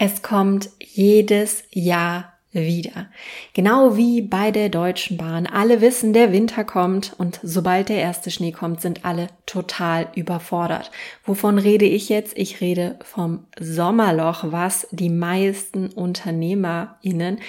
Es 0.00 0.22
kommt 0.22 0.70
jedes 0.78 1.64
Jahr 1.72 2.32
wieder. 2.52 3.08
Genau 3.52 3.96
wie 3.96 4.22
bei 4.22 4.52
der 4.52 4.68
Deutschen 4.68 5.16
Bahn. 5.16 5.48
Alle 5.48 5.80
wissen, 5.80 6.12
der 6.12 6.32
Winter 6.32 6.62
kommt 6.62 7.16
und 7.18 7.40
sobald 7.42 7.88
der 7.88 7.98
erste 7.98 8.30
Schnee 8.30 8.52
kommt, 8.52 8.80
sind 8.80 9.04
alle 9.04 9.26
total 9.44 10.06
überfordert. 10.14 10.92
Wovon 11.24 11.58
rede 11.58 11.84
ich 11.84 12.08
jetzt? 12.10 12.38
Ich 12.38 12.60
rede 12.60 13.00
vom 13.02 13.46
Sommerloch, 13.58 14.44
was 14.52 14.86
die 14.92 15.10
meisten 15.10 15.88
UnternehmerInnen 15.88 17.40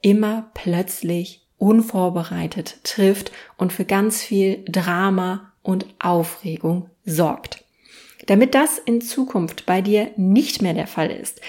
immer 0.00 0.50
plötzlich 0.54 1.46
unvorbereitet 1.58 2.82
trifft 2.82 3.30
und 3.58 3.74
für 3.74 3.84
ganz 3.84 4.22
viel 4.22 4.64
Drama 4.66 5.52
und 5.62 5.84
Aufregung 5.98 6.88
sorgt. 7.04 7.62
Damit 8.24 8.54
das 8.54 8.78
in 8.78 9.02
Zukunft 9.02 9.66
bei 9.66 9.82
dir 9.82 10.12
nicht 10.16 10.62
mehr 10.62 10.72
der 10.72 10.86
Fall 10.86 11.10
ist, 11.10 11.42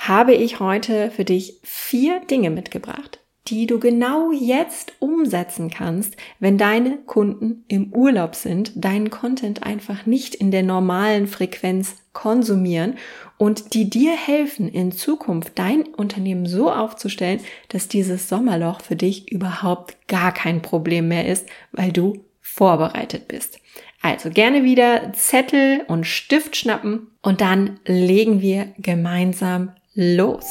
habe 0.00 0.32
ich 0.34 0.60
heute 0.60 1.10
für 1.10 1.26
dich 1.26 1.60
vier 1.62 2.20
Dinge 2.20 2.48
mitgebracht, 2.48 3.20
die 3.48 3.66
du 3.66 3.78
genau 3.78 4.32
jetzt 4.32 4.94
umsetzen 4.98 5.68
kannst, 5.68 6.16
wenn 6.38 6.56
deine 6.56 6.96
Kunden 6.96 7.64
im 7.68 7.92
Urlaub 7.92 8.34
sind, 8.34 8.72
deinen 8.82 9.10
Content 9.10 9.62
einfach 9.62 10.06
nicht 10.06 10.34
in 10.34 10.50
der 10.50 10.62
normalen 10.62 11.26
Frequenz 11.26 11.96
konsumieren 12.14 12.96
und 13.36 13.74
die 13.74 13.90
dir 13.90 14.12
helfen, 14.16 14.68
in 14.68 14.90
Zukunft 14.90 15.58
dein 15.58 15.82
Unternehmen 15.82 16.46
so 16.46 16.72
aufzustellen, 16.72 17.40
dass 17.68 17.86
dieses 17.86 18.26
Sommerloch 18.26 18.80
für 18.80 18.96
dich 18.96 19.30
überhaupt 19.30 20.08
gar 20.08 20.32
kein 20.32 20.62
Problem 20.62 21.08
mehr 21.08 21.26
ist, 21.26 21.46
weil 21.72 21.92
du 21.92 22.24
vorbereitet 22.40 23.28
bist. 23.28 23.60
Also 24.00 24.30
gerne 24.30 24.64
wieder 24.64 25.12
Zettel 25.12 25.82
und 25.88 26.06
Stift 26.06 26.56
schnappen 26.56 27.08
und 27.20 27.42
dann 27.42 27.80
legen 27.84 28.40
wir 28.40 28.72
gemeinsam 28.78 29.72
los. 29.94 30.44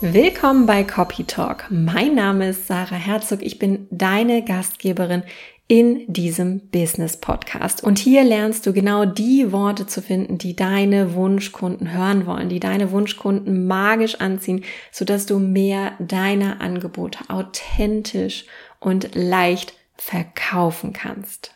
Willkommen 0.00 0.66
bei 0.66 0.82
Copy 0.82 1.24
Talk. 1.24 1.66
Mein 1.70 2.16
Name 2.16 2.50
ist 2.50 2.66
Sarah 2.66 2.96
Herzog. 2.96 3.42
Ich 3.42 3.58
bin 3.58 3.86
deine 3.90 4.44
Gastgeberin 4.44 5.22
in 5.68 6.12
diesem 6.12 6.70
Business 6.70 7.18
Podcast. 7.18 7.84
Und 7.84 7.98
hier 7.98 8.24
lernst 8.24 8.66
du 8.66 8.72
genau 8.72 9.04
die 9.04 9.52
Worte 9.52 9.86
zu 9.86 10.02
finden, 10.02 10.38
die 10.38 10.56
deine 10.56 11.14
Wunschkunden 11.14 11.92
hören 11.92 12.26
wollen, 12.26 12.48
die 12.48 12.60
deine 12.60 12.90
Wunschkunden 12.90 13.66
magisch 13.66 14.16
anziehen, 14.16 14.64
sodass 14.90 15.26
du 15.26 15.38
mehr 15.38 15.92
deiner 16.00 16.60
Angebote 16.60 17.18
authentisch 17.28 18.46
und 18.80 19.14
leicht 19.14 19.74
verkaufen 19.96 20.92
kannst. 20.92 21.54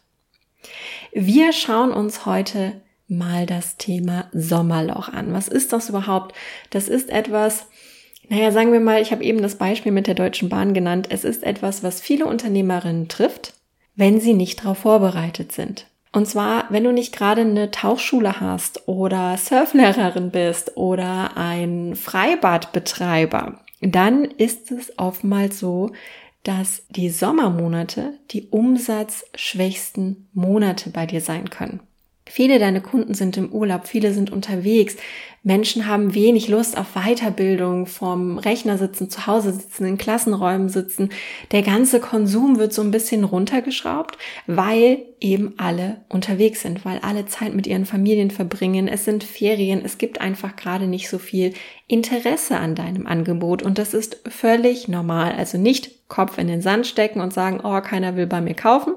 Wir 1.12 1.52
schauen 1.52 1.90
uns 1.92 2.26
heute 2.26 2.81
mal 3.08 3.46
das 3.46 3.76
Thema 3.76 4.28
Sommerloch 4.32 5.08
an. 5.08 5.32
Was 5.32 5.48
ist 5.48 5.72
das 5.72 5.88
überhaupt? 5.88 6.34
Das 6.70 6.88
ist 6.88 7.10
etwas, 7.10 7.66
naja, 8.28 8.50
sagen 8.52 8.72
wir 8.72 8.80
mal, 8.80 9.02
ich 9.02 9.12
habe 9.12 9.24
eben 9.24 9.42
das 9.42 9.56
Beispiel 9.56 9.92
mit 9.92 10.06
der 10.06 10.14
Deutschen 10.14 10.48
Bahn 10.48 10.74
genannt. 10.74 11.08
Es 11.10 11.24
ist 11.24 11.42
etwas, 11.42 11.82
was 11.82 12.00
viele 12.00 12.26
Unternehmerinnen 12.26 13.08
trifft, 13.08 13.54
wenn 13.94 14.20
sie 14.20 14.34
nicht 14.34 14.64
darauf 14.64 14.78
vorbereitet 14.78 15.52
sind. 15.52 15.86
Und 16.12 16.26
zwar, 16.26 16.66
wenn 16.68 16.84
du 16.84 16.92
nicht 16.92 17.14
gerade 17.16 17.40
eine 17.40 17.70
Tauchschule 17.70 18.40
hast 18.40 18.86
oder 18.86 19.36
Surflehrerin 19.38 20.30
bist 20.30 20.76
oder 20.76 21.36
ein 21.36 21.96
Freibadbetreiber, 21.96 23.60
dann 23.80 24.24
ist 24.24 24.70
es 24.70 24.98
oftmals 24.98 25.58
so, 25.58 25.90
dass 26.42 26.86
die 26.90 27.08
Sommermonate 27.08 28.18
die 28.30 28.48
umsatzschwächsten 28.48 30.28
Monate 30.32 30.90
bei 30.90 31.06
dir 31.06 31.20
sein 31.20 31.50
können. 31.50 31.80
Viele 32.34 32.58
deiner 32.58 32.80
Kunden 32.80 33.12
sind 33.12 33.36
im 33.36 33.52
Urlaub, 33.52 33.86
viele 33.86 34.14
sind 34.14 34.30
unterwegs. 34.32 34.96
Menschen 35.42 35.86
haben 35.86 36.14
wenig 36.14 36.48
Lust 36.48 36.78
auf 36.78 36.94
Weiterbildung, 36.94 37.84
vom 37.84 38.38
Rechner 38.38 38.78
sitzen, 38.78 39.10
zu 39.10 39.26
Hause 39.26 39.52
sitzen, 39.52 39.84
in 39.84 39.98
Klassenräumen 39.98 40.70
sitzen. 40.70 41.10
Der 41.50 41.60
ganze 41.60 42.00
Konsum 42.00 42.58
wird 42.58 42.72
so 42.72 42.80
ein 42.80 42.90
bisschen 42.90 43.24
runtergeschraubt, 43.24 44.16
weil 44.46 45.02
eben 45.20 45.52
alle 45.58 46.06
unterwegs 46.08 46.62
sind, 46.62 46.86
weil 46.86 47.00
alle 47.00 47.26
Zeit 47.26 47.52
mit 47.52 47.66
ihren 47.66 47.84
Familien 47.84 48.30
verbringen. 48.30 48.88
Es 48.88 49.04
sind 49.04 49.24
Ferien, 49.24 49.82
es 49.84 49.98
gibt 49.98 50.22
einfach 50.22 50.56
gerade 50.56 50.86
nicht 50.86 51.10
so 51.10 51.18
viel 51.18 51.52
Interesse 51.86 52.56
an 52.56 52.74
deinem 52.74 53.06
Angebot 53.06 53.62
und 53.62 53.76
das 53.76 53.92
ist 53.92 54.22
völlig 54.26 54.88
normal. 54.88 55.32
Also 55.32 55.58
nicht 55.58 56.08
Kopf 56.08 56.38
in 56.38 56.46
den 56.46 56.62
Sand 56.62 56.86
stecken 56.86 57.20
und 57.20 57.34
sagen, 57.34 57.60
oh, 57.62 57.78
keiner 57.82 58.16
will 58.16 58.26
bei 58.26 58.40
mir 58.40 58.54
kaufen. 58.54 58.94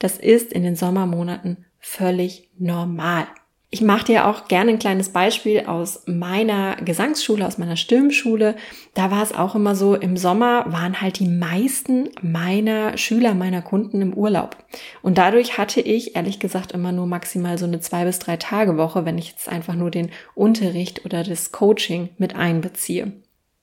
Das 0.00 0.18
ist 0.18 0.52
in 0.52 0.64
den 0.64 0.74
Sommermonaten 0.74 1.64
völlig 1.82 2.48
normal. 2.58 3.26
Ich 3.74 3.80
mache 3.80 4.04
dir 4.04 4.26
auch 4.26 4.48
gerne 4.48 4.72
ein 4.72 4.78
kleines 4.78 5.14
Beispiel 5.14 5.60
aus 5.60 6.02
meiner 6.04 6.76
Gesangsschule, 6.76 7.46
aus 7.46 7.56
meiner 7.56 7.76
Stimmschule. 7.76 8.54
Da 8.92 9.10
war 9.10 9.22
es 9.22 9.34
auch 9.34 9.54
immer 9.54 9.74
so, 9.74 9.94
im 9.94 10.18
Sommer 10.18 10.70
waren 10.70 11.00
halt 11.00 11.18
die 11.18 11.28
meisten 11.28 12.10
meiner 12.20 12.98
Schüler, 12.98 13.32
meiner 13.32 13.62
Kunden 13.62 14.02
im 14.02 14.12
Urlaub. 14.12 14.58
Und 15.00 15.16
dadurch 15.16 15.56
hatte 15.56 15.80
ich 15.80 16.16
ehrlich 16.16 16.38
gesagt 16.38 16.72
immer 16.72 16.92
nur 16.92 17.06
maximal 17.06 17.56
so 17.56 17.64
eine 17.64 17.80
zwei 17.80 18.04
bis 18.04 18.18
drei 18.18 18.36
Tage 18.36 18.76
Woche, 18.76 19.06
wenn 19.06 19.16
ich 19.16 19.30
jetzt 19.30 19.48
einfach 19.48 19.74
nur 19.74 19.90
den 19.90 20.10
Unterricht 20.34 21.06
oder 21.06 21.24
das 21.24 21.50
Coaching 21.50 22.10
mit 22.18 22.36
einbeziehe. 22.36 23.12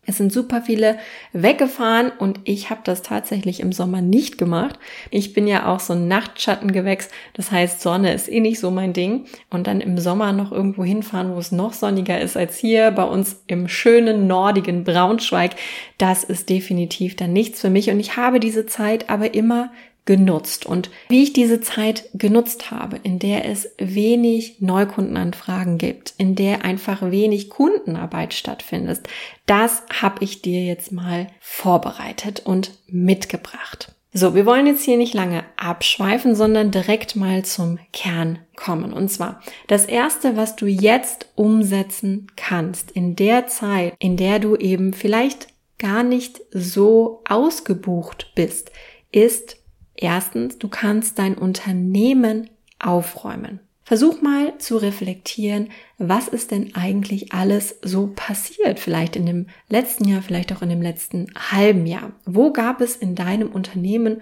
Es 0.05 0.17
sind 0.17 0.33
super 0.33 0.63
viele 0.63 0.97
weggefahren 1.33 2.11
und 2.17 2.39
ich 2.45 2.71
habe 2.71 2.81
das 2.83 3.03
tatsächlich 3.03 3.59
im 3.59 3.71
Sommer 3.71 4.01
nicht 4.01 4.39
gemacht. 4.39 4.79
Ich 5.11 5.33
bin 5.33 5.45
ja 5.45 5.67
auch 5.67 5.79
so 5.79 5.93
ein 5.93 6.07
Nachtschattengewächs, 6.07 7.09
das 7.33 7.51
heißt 7.51 7.81
Sonne 7.81 8.13
ist 8.13 8.27
eh 8.27 8.39
nicht 8.39 8.59
so 8.59 8.71
mein 8.71 8.93
Ding 8.93 9.25
und 9.51 9.67
dann 9.67 9.81
im 9.81 9.99
Sommer 9.99 10.31
noch 10.31 10.51
irgendwo 10.51 10.83
hinfahren, 10.83 11.35
wo 11.35 11.38
es 11.38 11.51
noch 11.51 11.73
sonniger 11.73 12.19
ist 12.19 12.38
als 12.38 12.57
hier 12.57 12.89
bei 12.91 13.03
uns 13.03 13.43
im 13.45 13.67
schönen 13.67 14.25
nordigen 14.25 14.83
Braunschweig, 14.83 15.51
das 15.99 16.23
ist 16.23 16.49
definitiv 16.49 17.15
dann 17.15 17.33
nichts 17.33 17.61
für 17.61 17.69
mich 17.69 17.91
und 17.91 17.99
ich 17.99 18.17
habe 18.17 18.39
diese 18.39 18.65
Zeit 18.65 19.09
aber 19.09 19.35
immer 19.35 19.69
genutzt 20.05 20.65
und 20.65 20.89
wie 21.09 21.23
ich 21.23 21.33
diese 21.33 21.61
Zeit 21.61 22.09
genutzt 22.13 22.71
habe, 22.71 22.99
in 23.03 23.19
der 23.19 23.45
es 23.45 23.69
wenig 23.77 24.59
Neukundenanfragen 24.59 25.77
gibt, 25.77 26.13
in 26.17 26.35
der 26.35 26.65
einfach 26.65 27.11
wenig 27.11 27.49
Kundenarbeit 27.49 28.33
stattfindet, 28.33 29.01
das 29.45 29.83
habe 30.01 30.23
ich 30.23 30.41
dir 30.41 30.63
jetzt 30.63 30.91
mal 30.91 31.27
vorbereitet 31.39 32.41
und 32.45 32.71
mitgebracht. 32.88 33.93
So, 34.11 34.33
wir 34.33 34.47
wollen 34.47 34.65
jetzt 34.65 34.83
hier 34.83 34.97
nicht 34.97 35.13
lange 35.13 35.43
abschweifen, 35.55 36.33
sondern 36.35 36.71
direkt 36.71 37.15
mal 37.15 37.45
zum 37.45 37.77
Kern 37.93 38.39
kommen. 38.55 38.91
Und 38.91 39.09
zwar, 39.09 39.41
das 39.67 39.85
erste, 39.85 40.35
was 40.35 40.55
du 40.55 40.65
jetzt 40.65 41.27
umsetzen 41.35 42.25
kannst 42.35 42.89
in 42.89 43.15
der 43.15 43.45
Zeit, 43.45 43.93
in 43.99 44.17
der 44.17 44.39
du 44.39 44.55
eben 44.55 44.93
vielleicht 44.93 45.49
gar 45.77 46.01
nicht 46.01 46.41
so 46.51 47.21
ausgebucht 47.29 48.31
bist, 48.33 48.71
ist 49.11 49.57
Erstens, 50.01 50.57
du 50.57 50.69
kannst 50.69 51.19
dein 51.19 51.37
Unternehmen 51.37 52.49
aufräumen. 52.79 53.59
Versuch 53.83 54.21
mal 54.21 54.57
zu 54.57 54.77
reflektieren, 54.77 55.71
was 55.97 56.29
ist 56.29 56.51
denn 56.51 56.73
eigentlich 56.73 57.33
alles 57.33 57.79
so 57.81 58.13
passiert, 58.15 58.79
vielleicht 58.79 59.17
in 59.17 59.25
dem 59.25 59.47
letzten 59.67 60.07
Jahr, 60.07 60.21
vielleicht 60.21 60.53
auch 60.53 60.61
in 60.61 60.69
dem 60.69 60.81
letzten 60.81 61.27
halben 61.35 61.85
Jahr. 61.85 62.13
Wo 62.25 62.53
gab 62.53 62.79
es 62.79 62.95
in 62.95 63.15
deinem 63.15 63.49
Unternehmen 63.49 64.21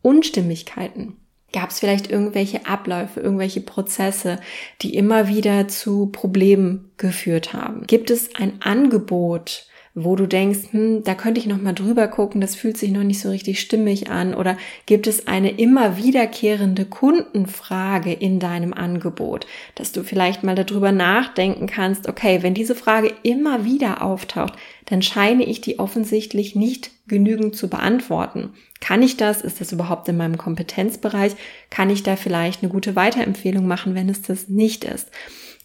Unstimmigkeiten? 0.00 1.16
Gab 1.52 1.70
es 1.70 1.80
vielleicht 1.80 2.08
irgendwelche 2.08 2.66
Abläufe, 2.66 3.18
irgendwelche 3.18 3.62
Prozesse, 3.62 4.38
die 4.82 4.94
immer 4.94 5.26
wieder 5.26 5.66
zu 5.66 6.06
Problemen 6.06 6.92
geführt 6.98 7.52
haben? 7.52 7.84
Gibt 7.88 8.10
es 8.10 8.36
ein 8.36 8.62
Angebot, 8.62 9.66
wo 9.98 10.14
du 10.14 10.26
denkst, 10.26 10.72
hm, 10.72 11.04
da 11.04 11.14
könnte 11.14 11.40
ich 11.40 11.46
noch 11.46 11.60
mal 11.60 11.72
drüber 11.72 12.06
gucken, 12.06 12.42
das 12.42 12.54
fühlt 12.54 12.76
sich 12.76 12.90
noch 12.90 13.02
nicht 13.02 13.18
so 13.18 13.30
richtig 13.30 13.60
stimmig 13.60 14.10
an 14.10 14.34
oder 14.34 14.58
gibt 14.84 15.06
es 15.06 15.26
eine 15.26 15.50
immer 15.58 15.96
wiederkehrende 15.96 16.84
Kundenfrage 16.84 18.12
in 18.12 18.38
deinem 18.38 18.74
Angebot, 18.74 19.46
dass 19.74 19.92
du 19.92 20.04
vielleicht 20.04 20.42
mal 20.42 20.54
darüber 20.54 20.92
nachdenken 20.92 21.66
kannst, 21.66 22.10
okay, 22.10 22.42
wenn 22.42 22.52
diese 22.52 22.74
Frage 22.74 23.10
immer 23.22 23.64
wieder 23.64 24.02
auftaucht, 24.02 24.52
dann 24.84 25.00
scheine 25.00 25.44
ich 25.44 25.62
die 25.62 25.78
offensichtlich 25.78 26.54
nicht 26.54 26.90
genügend 27.08 27.56
zu 27.56 27.68
beantworten. 27.68 28.50
Kann 28.80 29.02
ich 29.02 29.16
das? 29.16 29.40
Ist 29.40 29.62
das 29.62 29.72
überhaupt 29.72 30.10
in 30.10 30.18
meinem 30.18 30.36
Kompetenzbereich? 30.36 31.32
Kann 31.70 31.88
ich 31.88 32.02
da 32.02 32.16
vielleicht 32.16 32.62
eine 32.62 32.70
gute 32.70 32.96
Weiterempfehlung 32.96 33.66
machen, 33.66 33.94
wenn 33.94 34.10
es 34.10 34.20
das 34.20 34.48
nicht 34.48 34.84
ist? 34.84 35.10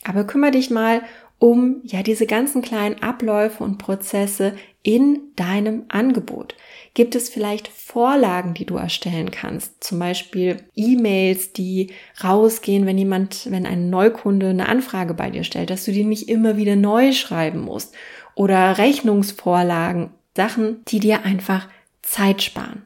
Aber 0.04 0.24
kümmere 0.24 0.52
dich 0.52 0.70
mal 0.70 1.02
um 1.42 1.82
ja 1.86 2.04
diese 2.04 2.28
ganzen 2.28 2.62
kleinen 2.62 3.02
Abläufe 3.02 3.64
und 3.64 3.80
Prozesse 3.80 4.54
in 4.84 5.32
deinem 5.36 5.86
Angebot? 5.88 6.54
Gibt 6.94 7.16
es 7.16 7.30
vielleicht 7.30 7.68
Vorlagen, 7.68 8.54
die 8.54 8.68
du 8.68 8.76
erstellen 8.76 9.32
kannst? 9.32 9.84
Zum 9.84 9.98
Beispiel 9.98 10.58
E-Mails, 10.76 11.52
die 11.52 11.94
rausgehen, 12.24 12.86
wenn 12.86 13.00
jemand, 13.00 13.50
wenn 13.50 13.66
ein 13.66 13.90
Neukunde 13.90 14.50
eine 14.50 14.70
Anfrage 14.70 15.16
bei 15.16 15.32
dir 15.32 15.44
stellt, 15.44 15.72
dass 15.72 15.84
du 15.84 15.92
die 15.92 16.04
nicht 16.04 16.30
immer 16.30 16.58
wieder 16.58 16.76
neu 16.76 17.12
schreiben 17.12 17.62
musst. 17.62 17.96
Oder 18.36 18.78
Rechnungsvorlagen, 18.78 20.12
Sachen, 20.38 20.86
die 20.90 21.00
dir 21.00 21.26
einfach 21.26 21.68
Zeit 22.04 22.44
sparen. 22.44 22.84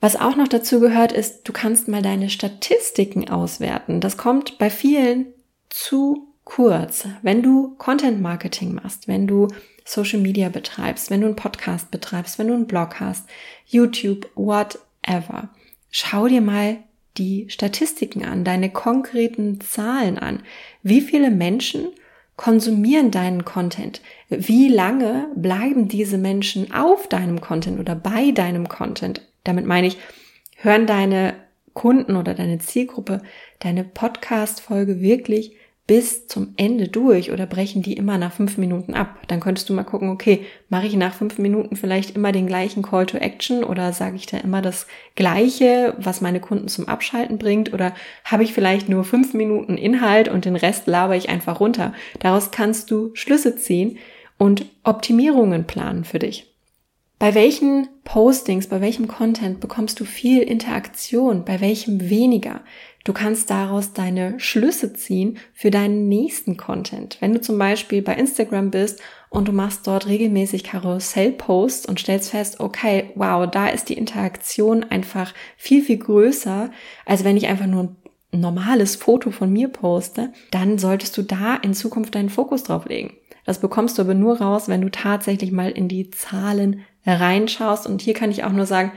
Was 0.00 0.16
auch 0.16 0.34
noch 0.34 0.48
dazu 0.48 0.80
gehört, 0.80 1.12
ist, 1.12 1.48
du 1.48 1.52
kannst 1.52 1.86
mal 1.86 2.02
deine 2.02 2.28
Statistiken 2.28 3.30
auswerten. 3.30 4.00
Das 4.00 4.16
kommt 4.16 4.58
bei 4.58 4.68
vielen 4.68 5.26
zu 5.68 6.33
kurz, 6.44 7.06
wenn 7.22 7.42
du 7.42 7.74
Content 7.76 8.20
Marketing 8.20 8.74
machst, 8.74 9.08
wenn 9.08 9.26
du 9.26 9.48
Social 9.84 10.20
Media 10.20 10.48
betreibst, 10.48 11.10
wenn 11.10 11.20
du 11.20 11.26
einen 11.26 11.36
Podcast 11.36 11.90
betreibst, 11.90 12.38
wenn 12.38 12.48
du 12.48 12.54
einen 12.54 12.66
Blog 12.66 13.00
hast, 13.00 13.28
YouTube, 13.66 14.28
whatever, 14.34 15.50
schau 15.90 16.26
dir 16.28 16.40
mal 16.40 16.78
die 17.16 17.46
Statistiken 17.48 18.24
an, 18.24 18.44
deine 18.44 18.70
konkreten 18.70 19.60
Zahlen 19.60 20.18
an. 20.18 20.42
Wie 20.82 21.00
viele 21.00 21.30
Menschen 21.30 21.88
konsumieren 22.36 23.10
deinen 23.10 23.44
Content? 23.44 24.00
Wie 24.28 24.68
lange 24.68 25.28
bleiben 25.36 25.86
diese 25.86 26.18
Menschen 26.18 26.72
auf 26.72 27.08
deinem 27.08 27.40
Content 27.40 27.78
oder 27.78 27.94
bei 27.94 28.32
deinem 28.32 28.68
Content? 28.68 29.22
Damit 29.44 29.66
meine 29.66 29.86
ich, 29.86 29.98
hören 30.56 30.86
deine 30.86 31.34
Kunden 31.74 32.16
oder 32.16 32.34
deine 32.34 32.58
Zielgruppe 32.58 33.20
deine 33.58 33.84
Podcast-Folge 33.84 35.00
wirklich 35.00 35.56
bis 35.86 36.26
zum 36.28 36.54
Ende 36.56 36.88
durch 36.88 37.30
oder 37.30 37.44
brechen 37.44 37.82
die 37.82 37.92
immer 37.92 38.16
nach 38.16 38.32
fünf 38.32 38.56
Minuten 38.56 38.94
ab? 38.94 39.18
Dann 39.28 39.40
könntest 39.40 39.68
du 39.68 39.74
mal 39.74 39.84
gucken, 39.84 40.08
okay, 40.08 40.46
mache 40.70 40.86
ich 40.86 40.96
nach 40.96 41.12
fünf 41.12 41.38
Minuten 41.38 41.76
vielleicht 41.76 42.16
immer 42.16 42.32
den 42.32 42.46
gleichen 42.46 42.82
Call 42.82 43.04
to 43.04 43.18
Action 43.18 43.64
oder 43.64 43.92
sage 43.92 44.16
ich 44.16 44.26
da 44.26 44.38
immer 44.38 44.62
das 44.62 44.86
Gleiche, 45.14 45.94
was 45.98 46.22
meine 46.22 46.40
Kunden 46.40 46.68
zum 46.68 46.88
Abschalten 46.88 47.36
bringt 47.36 47.74
oder 47.74 47.94
habe 48.24 48.44
ich 48.44 48.54
vielleicht 48.54 48.88
nur 48.88 49.04
fünf 49.04 49.34
Minuten 49.34 49.76
Inhalt 49.76 50.28
und 50.28 50.46
den 50.46 50.56
Rest 50.56 50.86
laber 50.86 51.16
ich 51.16 51.28
einfach 51.28 51.60
runter? 51.60 51.92
Daraus 52.18 52.50
kannst 52.50 52.90
du 52.90 53.10
Schlüsse 53.14 53.56
ziehen 53.56 53.98
und 54.38 54.64
Optimierungen 54.84 55.66
planen 55.66 56.04
für 56.04 56.18
dich. 56.18 56.50
Bei 57.18 57.34
welchen 57.34 57.88
Postings, 58.02 58.66
bei 58.66 58.80
welchem 58.80 59.06
Content 59.06 59.60
bekommst 59.60 60.00
du 60.00 60.04
viel 60.04 60.42
Interaktion, 60.42 61.44
bei 61.44 61.60
welchem 61.60 62.10
weniger? 62.10 62.60
Du 63.04 63.12
kannst 63.12 63.50
daraus 63.50 63.92
deine 63.92 64.40
Schlüsse 64.40 64.94
ziehen 64.94 65.36
für 65.52 65.70
deinen 65.70 66.08
nächsten 66.08 66.56
Content. 66.56 67.18
Wenn 67.20 67.34
du 67.34 67.40
zum 67.40 67.58
Beispiel 67.58 68.00
bei 68.00 68.14
Instagram 68.14 68.70
bist 68.70 69.00
und 69.28 69.46
du 69.46 69.52
machst 69.52 69.86
dort 69.86 70.06
regelmäßig 70.06 70.64
Karussell-Posts 70.64 71.84
und 71.84 72.00
stellst 72.00 72.30
fest, 72.30 72.60
okay, 72.60 73.10
wow, 73.14 73.46
da 73.48 73.68
ist 73.68 73.90
die 73.90 73.98
Interaktion 73.98 74.84
einfach 74.84 75.34
viel, 75.58 75.82
viel 75.82 75.98
größer, 75.98 76.70
als 77.04 77.24
wenn 77.24 77.36
ich 77.36 77.46
einfach 77.46 77.66
nur 77.66 77.94
ein 78.32 78.40
normales 78.40 78.96
Foto 78.96 79.30
von 79.30 79.52
mir 79.52 79.68
poste, 79.68 80.32
dann 80.50 80.78
solltest 80.78 81.16
du 81.18 81.22
da 81.22 81.56
in 81.56 81.74
Zukunft 81.74 82.14
deinen 82.14 82.30
Fokus 82.30 82.62
drauf 82.62 82.86
legen. 82.86 83.14
Das 83.44 83.60
bekommst 83.60 83.98
du 83.98 84.02
aber 84.02 84.14
nur 84.14 84.40
raus, 84.40 84.68
wenn 84.68 84.80
du 84.80 84.90
tatsächlich 84.90 85.52
mal 85.52 85.70
in 85.70 85.88
die 85.88 86.10
Zahlen 86.10 86.80
reinschaust. 87.04 87.86
Und 87.86 88.00
hier 88.00 88.14
kann 88.14 88.30
ich 88.30 88.44
auch 88.44 88.52
nur 88.52 88.64
sagen, 88.64 88.92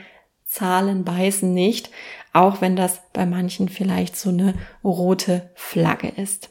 Zahlen 0.48 1.04
beißen 1.04 1.54
nicht 1.54 1.92
auch 2.38 2.62
wenn 2.62 2.76
das 2.76 3.02
bei 3.14 3.26
manchen 3.26 3.68
vielleicht 3.68 4.16
so 4.16 4.30
eine 4.30 4.54
rote 4.84 5.50
Flagge 5.56 6.10
ist. 6.10 6.50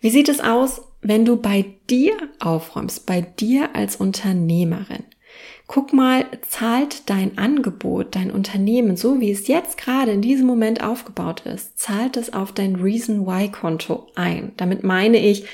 Wie 0.00 0.10
sieht 0.10 0.28
es 0.28 0.40
aus, 0.40 0.82
wenn 1.00 1.24
du 1.24 1.36
bei 1.36 1.76
dir 1.88 2.14
aufräumst, 2.40 3.06
bei 3.06 3.20
dir 3.20 3.74
als 3.74 3.96
Unternehmerin? 3.96 5.04
Guck 5.68 5.92
mal, 5.92 6.26
zahlt 6.42 7.08
dein 7.08 7.38
Angebot, 7.38 8.16
dein 8.16 8.30
Unternehmen, 8.30 8.96
so 8.96 9.20
wie 9.20 9.30
es 9.30 9.46
jetzt 9.46 9.78
gerade 9.78 10.10
in 10.10 10.22
diesem 10.22 10.46
Moment 10.46 10.82
aufgebaut 10.82 11.42
ist, 11.46 11.78
zahlt 11.78 12.16
es 12.16 12.32
auf 12.32 12.52
dein 12.52 12.76
Reason 12.76 13.24
Why 13.26 13.48
Konto 13.48 14.08
ein. 14.16 14.52
Damit 14.56 14.82
meine 14.82 15.18
ich, 15.18 15.46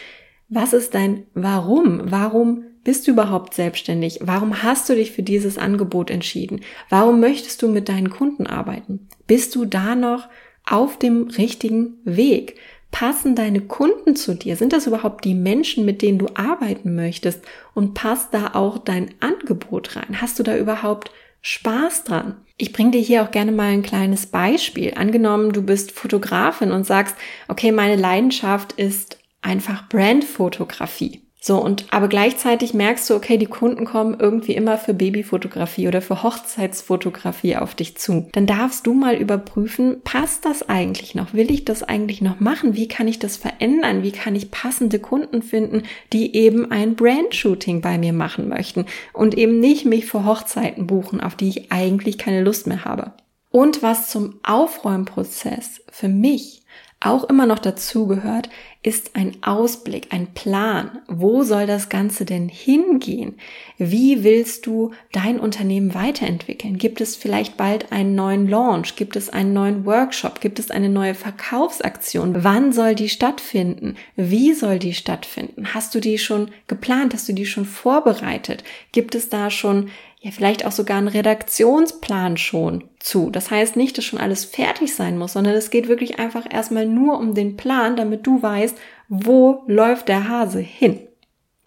was 0.48 0.72
ist 0.72 0.94
dein 0.94 1.25
Warum? 1.34 2.00
Warum 2.10 2.64
bist 2.84 3.06
du 3.06 3.12
überhaupt 3.12 3.54
selbstständig? 3.54 4.20
Warum 4.22 4.62
hast 4.62 4.88
du 4.88 4.94
dich 4.94 5.12
für 5.12 5.22
dieses 5.22 5.58
Angebot 5.58 6.10
entschieden? 6.10 6.60
Warum 6.88 7.20
möchtest 7.20 7.62
du 7.62 7.69
mit 7.69 7.88
deinen 7.88 8.10
Kunden 8.10 8.46
arbeiten? 8.46 9.08
Bist 9.26 9.54
du 9.54 9.64
da 9.64 9.94
noch 9.94 10.28
auf 10.64 10.98
dem 10.98 11.28
richtigen 11.28 11.98
Weg? 12.04 12.56
Passen 12.90 13.34
deine 13.34 13.60
Kunden 13.60 14.16
zu 14.16 14.34
dir? 14.34 14.56
Sind 14.56 14.72
das 14.72 14.86
überhaupt 14.86 15.25
die 15.25 15.34
Menschen, 15.34 15.84
mit 15.84 16.00
denen 16.00 16.19
du 16.19 16.26
arbeiten 16.34 16.94
möchtest? 16.94 17.42
Und 17.75 17.94
passt 17.94 18.32
da 18.32 18.54
auch 18.54 18.78
dein 18.78 19.14
Angebot 19.20 19.96
rein? 19.96 20.20
Hast 20.20 20.38
du 20.38 20.42
da 20.42 20.56
überhaupt 20.56 21.10
Spaß 21.42 22.04
dran? 22.04 22.36
Ich 22.56 22.72
bringe 22.72 22.92
dir 22.92 23.00
hier 23.00 23.22
auch 23.22 23.30
gerne 23.30 23.52
mal 23.52 23.70
ein 23.70 23.82
kleines 23.82 24.26
Beispiel. 24.26 24.94
Angenommen, 24.94 25.52
du 25.52 25.62
bist 25.62 25.92
Fotografin 25.92 26.72
und 26.72 26.84
sagst, 26.84 27.14
okay, 27.46 27.70
meine 27.70 27.96
Leidenschaft 27.96 28.72
ist 28.72 29.19
einfach 29.42 29.88
Brandfotografie. 29.88 31.27
So, 31.49 31.56
und 31.56 31.87
aber 31.89 32.09
gleichzeitig 32.09 32.75
merkst 32.75 33.09
du, 33.09 33.15
okay, 33.15 33.39
die 33.39 33.47
Kunden 33.47 33.87
kommen 33.87 34.19
irgendwie 34.21 34.53
immer 34.53 34.77
für 34.77 34.93
Babyfotografie 34.93 35.89
oder 35.89 36.03
für 36.03 36.23
Hochzeitsfotografie 36.23 37.56
auf 37.56 37.75
dich 37.75 37.97
zu. 37.97 38.29
Dann 38.33 38.47
darfst 38.47 38.87
du 38.87 38.93
mal 38.93 39.15
überprüfen, 39.15 40.03
passt 40.05 40.45
das 40.45 40.69
eigentlich 40.69 41.15
noch? 41.15 41.33
Will 41.33 41.50
ich 41.50 41.65
das 41.65 41.83
eigentlich 41.83 42.21
noch 42.21 42.39
machen? 42.39 42.77
Wie 42.77 42.87
kann 42.87 43.09
ich 43.09 43.19
das 43.19 43.39
verändern? 43.39 44.03
Wie 44.03 44.12
kann 44.12 44.37
ich 44.37 44.50
passende 44.50 44.99
Kunden 44.99 45.41
finden, 45.41 45.85
die 46.12 46.37
eben 46.37 46.71
ein 46.71 46.97
Brandshooting 46.97 47.81
bei 47.81 47.97
mir 47.97 48.12
machen 48.12 48.50
möchten 48.50 48.85
und 49.15 49.35
eben 49.39 49.59
nicht 49.59 49.87
mich 49.87 50.05
für 50.05 50.27
Hochzeiten 50.27 50.87
buchen, 50.87 51.23
auf 51.23 51.35
die 51.35 51.49
ich 51.49 51.73
eigentlich 51.73 52.19
keine 52.19 52.43
Lust 52.43 52.67
mehr 52.67 52.85
habe? 52.85 53.12
Und 53.50 53.83
was 53.83 54.11
zum 54.11 54.35
Aufräumprozess 54.43 55.81
für 55.91 56.09
mich 56.09 56.59
auch 57.00 57.25
immer 57.25 57.47
noch 57.47 57.59
dazugehört, 57.59 58.50
ist 58.82 59.16
ein 59.16 59.36
Ausblick, 59.42 60.08
ein 60.10 60.28
Plan. 60.34 61.02
Wo 61.08 61.42
soll 61.42 61.66
das 61.66 61.88
Ganze 61.88 62.25
denn 62.25 62.48
hingehen? 62.48 63.36
Wie 63.76 64.22
willst 64.22 64.66
du 64.66 64.92
dein 65.10 65.40
Unternehmen 65.40 65.94
weiterentwickeln? 65.94 66.78
Gibt 66.78 67.00
es 67.00 67.16
vielleicht 67.16 67.56
bald 67.56 67.90
einen 67.90 68.14
neuen 68.14 68.48
Launch? 68.48 68.94
Gibt 68.94 69.16
es 69.16 69.30
einen 69.30 69.52
neuen 69.52 69.84
Workshop? 69.84 70.40
Gibt 70.40 70.60
es 70.60 70.70
eine 70.70 70.88
neue 70.88 71.14
Verkaufsaktion? 71.14 72.44
Wann 72.44 72.72
soll 72.72 72.94
die 72.94 73.08
stattfinden? 73.08 73.96
Wie 74.14 74.54
soll 74.54 74.78
die 74.78 74.94
stattfinden? 74.94 75.75
Hast 75.75 75.94
du 75.96 76.00
die 76.00 76.19
schon 76.19 76.52
geplant? 76.69 77.14
Hast 77.14 77.28
du 77.28 77.32
die 77.32 77.46
schon 77.46 77.64
vorbereitet? 77.64 78.62
Gibt 78.92 79.16
es 79.16 79.28
da 79.28 79.50
schon 79.50 79.90
ja 80.20 80.32
vielleicht 80.32 80.66
auch 80.66 80.72
sogar 80.72 80.98
einen 80.98 81.08
Redaktionsplan 81.08 82.36
schon 82.36 82.84
zu. 82.98 83.30
Das 83.30 83.50
heißt 83.50 83.76
nicht, 83.76 83.96
dass 83.96 84.04
schon 84.04 84.19
alles 84.19 84.44
fertig 84.44 84.94
sein 84.94 85.16
muss, 85.16 85.34
sondern 85.34 85.54
es 85.54 85.70
geht 85.70 85.88
wirklich 85.88 86.19
einfach 86.19 86.44
erstmal 86.50 86.86
nur 86.86 87.19
um 87.19 87.34
den 87.34 87.56
Plan, 87.56 87.96
damit 87.96 88.26
du 88.26 88.42
weißt, 88.42 88.76
wo 89.08 89.64
läuft 89.66 90.08
der 90.08 90.28
Hase 90.28 90.60
hin. 90.60 91.00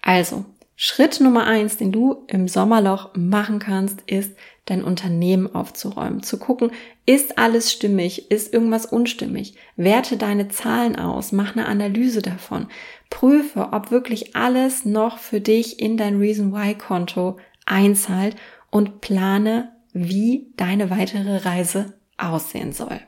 Also, 0.01 0.45
Schritt 0.75 1.19
Nummer 1.19 1.45
eins, 1.45 1.77
den 1.77 1.91
du 1.91 2.23
im 2.27 2.47
Sommerloch 2.47 3.11
machen 3.15 3.59
kannst, 3.59 4.01
ist, 4.07 4.35
dein 4.65 4.83
Unternehmen 4.83 5.53
aufzuräumen, 5.53 6.23
zu 6.23 6.39
gucken, 6.39 6.71
ist 7.05 7.37
alles 7.37 7.71
stimmig, 7.71 8.31
ist 8.31 8.53
irgendwas 8.53 8.85
unstimmig, 8.85 9.55
werte 9.75 10.17
deine 10.17 10.47
Zahlen 10.47 10.95
aus, 10.95 11.31
mach 11.31 11.55
eine 11.55 11.67
Analyse 11.67 12.21
davon, 12.21 12.67
prüfe, 13.09 13.69
ob 13.73 13.91
wirklich 13.91 14.35
alles 14.35 14.85
noch 14.85 15.17
für 15.17 15.41
dich 15.41 15.79
in 15.79 15.97
dein 15.97 16.17
Reason 16.17 16.53
Why 16.53 16.75
Konto 16.75 17.37
einzahlt 17.65 18.35
und 18.69 19.01
plane, 19.01 19.71
wie 19.93 20.51
deine 20.57 20.89
weitere 20.89 21.37
Reise 21.37 21.93
aussehen 22.17 22.71
soll. 22.71 23.01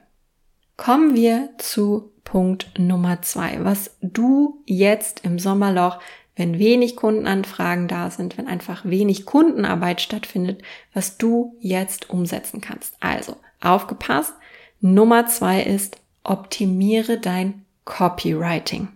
Kommen 0.78 1.16
wir 1.16 1.50
zu 1.58 2.13
Punkt 2.24 2.80
Nummer 2.80 3.22
zwei, 3.22 3.64
was 3.64 3.98
du 4.02 4.62
jetzt 4.66 5.22
im 5.26 5.40
Sommerloch, 5.40 6.00
wenn 6.36 6.58
wenig 6.58 6.96
Kundenanfragen 6.96 7.88
da 7.88 8.10
sind, 8.10 8.38
wenn 8.38 8.48
einfach 8.48 8.86
wenig 8.86 9.26
Kundenarbeit 9.26 10.02
stattfindet, 10.02 10.64
was 10.94 11.18
du 11.18 11.56
jetzt 11.60 12.10
umsetzen 12.10 12.60
kannst. 12.60 12.96
Also, 13.00 13.36
aufgepasst. 13.62 14.34
Nummer 14.82 15.28
zwei 15.28 15.62
ist, 15.62 15.98
optimiere 16.24 17.20
dein 17.20 17.66
Copywriting. 17.86 18.88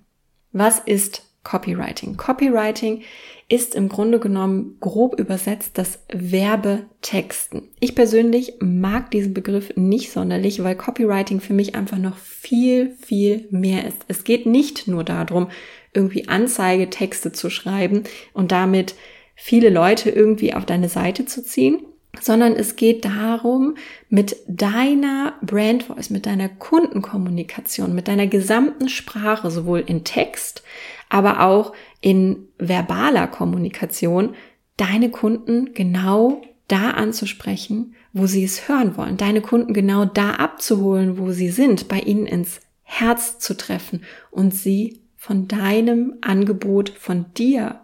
Was 0.52 0.80
ist 0.80 1.24
Copywriting? 1.44 2.18
Copywriting 2.18 3.04
ist 3.50 3.76
im 3.76 3.88
Grunde 3.88 4.20
genommen 4.20 4.76
grob 4.82 5.18
übersetzt 5.18 5.78
das 5.78 6.00
Werbetexten. 6.12 7.70
Ich 7.80 7.96
persönlich 7.96 8.56
mag 8.60 9.10
diesen 9.12 9.34
Begriff 9.34 9.72
nicht 9.78 10.12
sonderlich, 10.12 10.64
weil 10.64 10.76
Copywriting 10.76 11.40
für 11.40 11.54
mich 11.54 11.74
einfach 11.74 11.98
noch 11.98 12.18
viel, 12.18 12.92
viel 13.02 13.48
mehr 13.50 13.88
ist. 13.88 14.00
Es 14.10 14.26
geht 14.26 14.46
nicht 14.46 14.88
nur 14.90 15.06
darum, 15.06 15.50
irgendwie 15.94 16.28
Anzeigetexte 16.28 17.32
zu 17.32 17.50
schreiben 17.50 18.04
und 18.34 18.52
damit 18.52 18.96
viele 19.36 19.70
Leute 19.70 20.10
irgendwie 20.10 20.54
auf 20.54 20.66
deine 20.66 20.90
Seite 20.90 21.26
zu 21.26 21.42
ziehen, 21.42 21.80
sondern 22.20 22.54
es 22.54 22.76
geht 22.76 23.06
darum, 23.06 23.76
mit 24.10 24.36
deiner 24.48 25.36
Brand 25.42 25.84
Voice, 25.84 26.10
mit 26.10 26.26
deiner 26.26 26.50
Kundenkommunikation, 26.50 27.96
mit 27.96 28.08
deiner 28.08 28.28
gesamten 28.28 28.90
Sprache, 28.90 29.52
sowohl 29.52 29.84
in 29.86 30.04
Text, 30.04 30.64
aber 31.10 31.42
auch 31.42 31.74
in 32.02 32.48
verbaler 32.58 33.28
Kommunikation 33.28 34.36
deine 34.78 35.10
Kunden 35.10 35.74
genau 35.74 36.42
da 36.68 36.92
anzusprechen, 36.92 37.96
wo 38.14 38.26
sie 38.26 38.44
es 38.44 38.68
hören 38.68 38.98
wollen, 38.98 39.18
deine 39.18 39.42
Kunden 39.42 39.74
genau 39.74 40.06
da 40.06 40.32
abzuholen, 40.32 41.18
wo 41.18 41.32
sie 41.32 41.50
sind, 41.50 41.88
bei 41.88 42.00
ihnen 42.00 42.26
ins 42.26 42.60
Herz 42.84 43.40
zu 43.40 43.56
treffen 43.56 44.04
und 44.32 44.54
sie 44.54 45.02
von 45.16 45.48
deinem 45.48 46.16
Angebot, 46.22 46.90
von 46.90 47.26
dir 47.38 47.82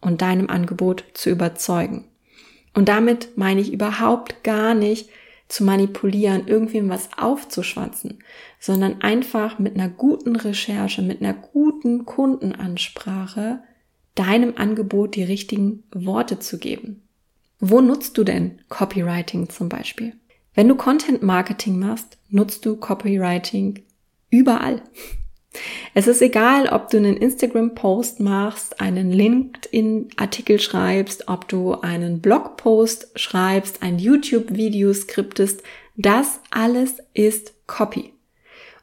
und 0.00 0.22
deinem 0.22 0.50
Angebot 0.50 1.04
zu 1.14 1.30
überzeugen. 1.30 2.04
Und 2.74 2.88
damit 2.88 3.36
meine 3.36 3.60
ich 3.60 3.72
überhaupt 3.72 4.42
gar 4.42 4.74
nicht, 4.74 5.08
zu 5.48 5.64
manipulieren, 5.64 6.46
irgendwem 6.46 6.88
was 6.88 7.10
aufzuschwatzen, 7.16 8.18
sondern 8.58 9.02
einfach 9.02 9.58
mit 9.58 9.74
einer 9.74 9.88
guten 9.88 10.36
Recherche, 10.36 11.02
mit 11.02 11.20
einer 11.20 11.34
guten 11.34 12.06
Kundenansprache 12.06 13.60
deinem 14.14 14.56
Angebot 14.56 15.16
die 15.16 15.24
richtigen 15.24 15.82
Worte 15.92 16.38
zu 16.38 16.58
geben. 16.58 17.02
Wo 17.60 17.80
nutzt 17.80 18.16
du 18.18 18.24
denn 18.24 18.60
Copywriting 18.68 19.48
zum 19.48 19.68
Beispiel? 19.68 20.14
Wenn 20.54 20.68
du 20.68 20.76
Content 20.76 21.22
Marketing 21.22 21.78
machst, 21.78 22.18
nutzt 22.28 22.64
du 22.64 22.76
Copywriting 22.76 23.82
überall. 24.30 24.82
Es 25.94 26.06
ist 26.06 26.20
egal, 26.22 26.68
ob 26.68 26.90
du 26.90 26.96
einen 26.96 27.16
Instagram-Post 27.16 28.20
machst, 28.20 28.80
einen 28.80 29.12
LinkedIn-Artikel 29.12 30.60
schreibst, 30.60 31.28
ob 31.28 31.48
du 31.48 31.74
einen 31.74 32.20
Blog-Post 32.20 33.12
schreibst, 33.14 33.82
ein 33.82 33.98
YouTube-Video 33.98 34.92
skriptest. 34.92 35.62
Das 35.96 36.40
alles 36.50 36.96
ist 37.12 37.54
Copy. 37.66 38.12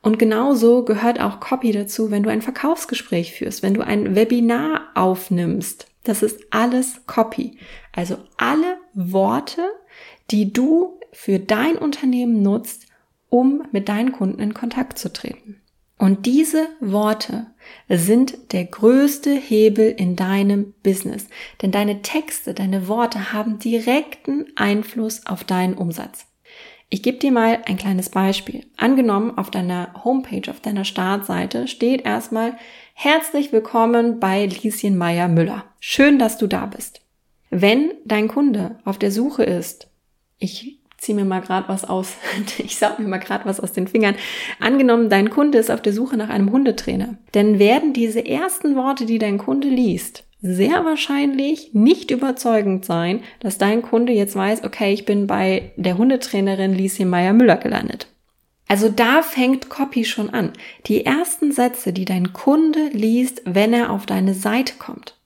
Und 0.01 0.17
genauso 0.17 0.83
gehört 0.83 1.19
auch 1.19 1.39
Copy 1.39 1.71
dazu, 1.71 2.09
wenn 2.09 2.23
du 2.23 2.29
ein 2.29 2.41
Verkaufsgespräch 2.41 3.33
führst, 3.33 3.61
wenn 3.61 3.73
du 3.73 3.81
ein 3.81 4.15
Webinar 4.15 4.89
aufnimmst. 4.95 5.87
Das 6.03 6.23
ist 6.23 6.41
alles 6.49 7.05
Copy. 7.05 7.57
Also 7.93 8.17
alle 8.37 8.77
Worte, 8.93 9.61
die 10.31 10.51
du 10.51 10.99
für 11.11 11.39
dein 11.39 11.77
Unternehmen 11.77 12.41
nutzt, 12.41 12.87
um 13.29 13.63
mit 13.71 13.89
deinen 13.89 14.11
Kunden 14.11 14.39
in 14.39 14.53
Kontakt 14.53 14.97
zu 14.97 15.13
treten. 15.13 15.60
Und 16.01 16.25
diese 16.25 16.67
Worte 16.79 17.45
sind 17.87 18.53
der 18.53 18.65
größte 18.65 19.35
Hebel 19.35 19.93
in 19.95 20.15
deinem 20.15 20.73
Business. 20.81 21.27
Denn 21.61 21.69
deine 21.69 22.01
Texte, 22.01 22.55
deine 22.55 22.87
Worte 22.87 23.33
haben 23.33 23.59
direkten 23.59 24.47
Einfluss 24.55 25.27
auf 25.27 25.43
deinen 25.43 25.75
Umsatz. 25.75 26.25
Ich 26.89 27.03
gebe 27.03 27.19
dir 27.19 27.31
mal 27.31 27.59
ein 27.67 27.77
kleines 27.77 28.09
Beispiel. 28.09 28.65
Angenommen, 28.77 29.37
auf 29.37 29.51
deiner 29.51 29.93
Homepage, 30.03 30.49
auf 30.49 30.59
deiner 30.59 30.85
Startseite 30.85 31.67
steht 31.67 32.03
erstmal 32.03 32.57
Herzlich 32.95 33.51
willkommen 33.51 34.19
bei 34.19 34.47
Lieschen 34.47 34.97
Meyer 34.97 35.27
Müller. 35.27 35.65
Schön, 35.79 36.17
dass 36.17 36.39
du 36.39 36.47
da 36.47 36.65
bist. 36.65 37.01
Wenn 37.51 37.91
dein 38.05 38.27
Kunde 38.27 38.79
auf 38.85 38.97
der 38.97 39.11
Suche 39.11 39.43
ist, 39.43 39.87
ich 40.39 40.80
zieh 41.01 41.15
mir 41.15 41.25
mal 41.25 41.41
gerade 41.41 41.67
was 41.67 41.83
aus, 41.83 42.13
ich 42.59 42.77
saug 42.77 42.99
mir 42.99 43.07
mal 43.07 43.17
gerade 43.17 43.45
was 43.45 43.59
aus 43.59 43.73
den 43.73 43.87
Fingern. 43.87 44.15
Angenommen, 44.59 45.09
dein 45.09 45.31
Kunde 45.31 45.57
ist 45.57 45.71
auf 45.71 45.81
der 45.81 45.93
Suche 45.93 46.15
nach 46.15 46.29
einem 46.29 46.51
Hundetrainer, 46.51 47.17
dann 47.33 47.59
werden 47.59 47.93
diese 47.93 48.25
ersten 48.25 48.75
Worte, 48.75 49.05
die 49.05 49.17
dein 49.17 49.39
Kunde 49.39 49.67
liest, 49.67 50.23
sehr 50.41 50.85
wahrscheinlich 50.85 51.73
nicht 51.73 52.11
überzeugend 52.11 52.85
sein, 52.85 53.21
dass 53.39 53.57
dein 53.57 53.81
Kunde 53.81 54.13
jetzt 54.13 54.35
weiß, 54.35 54.63
okay, 54.63 54.93
ich 54.93 55.05
bin 55.05 55.27
bei 55.27 55.71
der 55.75 55.97
Hundetrainerin 55.97 56.73
Lieschen 56.73 57.09
Meyer-Müller 57.09 57.57
gelandet. 57.57 58.07
Also 58.67 58.87
da 58.87 59.21
fängt 59.21 59.69
Copy 59.69 60.05
schon 60.05 60.29
an. 60.29 60.53
Die 60.85 61.05
ersten 61.05 61.51
Sätze, 61.51 61.91
die 61.91 62.05
dein 62.05 62.31
Kunde 62.31 62.87
liest, 62.93 63.41
wenn 63.43 63.73
er 63.73 63.91
auf 63.91 64.05
deine 64.05 64.33
Seite 64.33 64.75
kommt. 64.79 65.20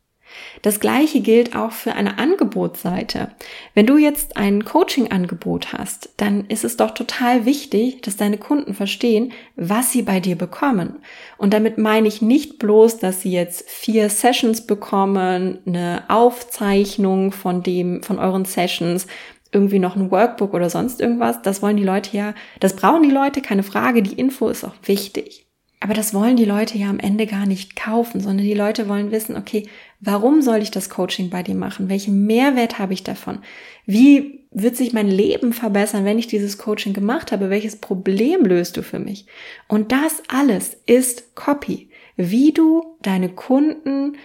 Das 0.62 0.80
gleiche 0.80 1.22
gilt 1.22 1.56
auch 1.56 1.72
für 1.72 1.94
eine 1.94 2.18
Angebotsseite. 2.18 3.32
Wenn 3.74 3.86
du 3.86 3.98
jetzt 3.98 4.38
ein 4.38 4.66
Coaching-Angebot 4.66 5.74
hast, 5.74 6.10
dann 6.18 6.46
ist 6.48 6.64
es 6.64 6.78
doch 6.78 6.92
total 6.92 7.46
wichtig, 7.46 8.02
dass 8.02 8.18
deine 8.18 8.38
Kunden 8.38 8.74
verstehen, 8.74 9.34
was 9.56 9.92
sie 9.92 10.02
bei 10.02 10.20
dir 10.20 10.38
bekommen. 10.38 11.00
Und 11.38 11.54
damit 11.54 11.78
meine 11.78 12.08
ich 12.08 12.22
nicht 12.22 12.60
bloß, 12.60 12.98
dass 12.98 13.22
sie 13.22 13.32
jetzt 13.32 13.70
vier 13.70 14.10
Sessions 14.10 14.66
bekommen, 14.66 15.60
eine 15.66 16.04
Aufzeichnung 16.08 17.32
von 17.32 17.64
dem, 17.64 18.02
von 18.04 18.20
euren 18.20 18.46
Sessions, 18.46 19.08
irgendwie 19.52 19.80
noch 19.80 19.96
ein 19.96 20.12
Workbook 20.12 20.54
oder 20.54 20.70
sonst 20.70 21.00
irgendwas. 21.00 21.42
Das 21.42 21.62
wollen 21.62 21.78
die 21.78 21.84
Leute 21.84 22.16
ja, 22.16 22.34
das 22.60 22.76
brauchen 22.76 23.04
die 23.04 23.12
Leute, 23.12 23.42
keine 23.42 23.64
Frage. 23.64 24.04
Die 24.04 24.20
Info 24.20 24.50
ist 24.50 24.66
auch 24.66 24.76
wichtig. 24.84 25.46
Aber 25.80 25.94
das 25.94 26.14
wollen 26.14 26.36
die 26.36 26.46
Leute 26.46 26.78
ja 26.78 26.90
am 26.90 27.00
Ende 27.00 27.28
gar 27.28 27.46
nicht 27.46 27.76
kaufen, 27.76 28.20
sondern 28.20 28.46
die 28.46 28.54
Leute 28.54 28.90
wollen 28.90 29.12
wissen, 29.12 29.36
okay, 29.36 29.70
warum 30.06 30.42
soll 30.42 30.62
ich 30.62 30.72
das 30.72 30.90
Coaching 30.90 31.30
bei 31.30 31.44
dir 31.44 31.56
machen? 31.56 31.90
Welchen 31.90 32.26
Mehrwert 32.26 32.80
habe 32.80 32.94
ich 32.94 33.04
davon? 33.04 33.40
Wie 33.86 34.46
wird 34.52 34.78
sich 34.78 34.94
mein 34.94 35.10
Leben 35.10 35.52
verbessern, 35.52 36.06
wenn 36.06 36.20
ich 36.20 36.28
dieses 36.28 36.58
Coaching 36.58 36.94
gemacht 36.94 37.32
habe? 37.32 37.50
Welches 37.50 37.76
Problem 37.76 38.46
löst 38.46 38.78
du 38.78 38.84
für 38.84 39.00
mich? 39.00 39.26
Und 39.68 39.92
das 39.92 40.24
alles 40.28 40.78
ist 40.86 41.36
Copy. 41.36 41.90
Wie 42.16 42.54
du 42.54 42.98
deine 43.02 43.30
Kunden 43.30 44.18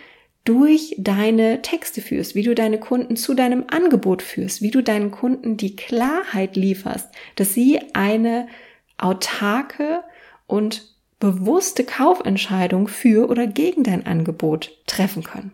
durch 0.45 0.95
deine 0.99 1.63
Texte 1.63 2.01
führst, 2.01 2.35
wie 2.35 2.43
du 2.43 2.55
deine 2.55 2.79
Kunden 2.79 3.17
zu 3.17 3.35
deinem 3.35 3.65
Angebot 3.69 4.23
führst, 4.23 4.63
wie 4.63 4.71
du 4.71 4.83
deinen 4.83 5.11
Kunden 5.11 5.57
die 5.57 5.77
Klarheit 5.77 6.57
lieferst, 6.57 7.09
dass 7.37 7.53
sie 7.53 7.81
eine 7.93 8.49
autarke 8.97 10.03
und 10.47 10.95
bewusste 11.19 11.85
Kaufentscheidung 11.85 12.89
für 12.89 13.29
oder 13.29 13.47
gegen 13.47 13.83
dein 13.83 14.07
Angebot 14.07 14.73
treffen 14.87 15.23
können. 15.23 15.53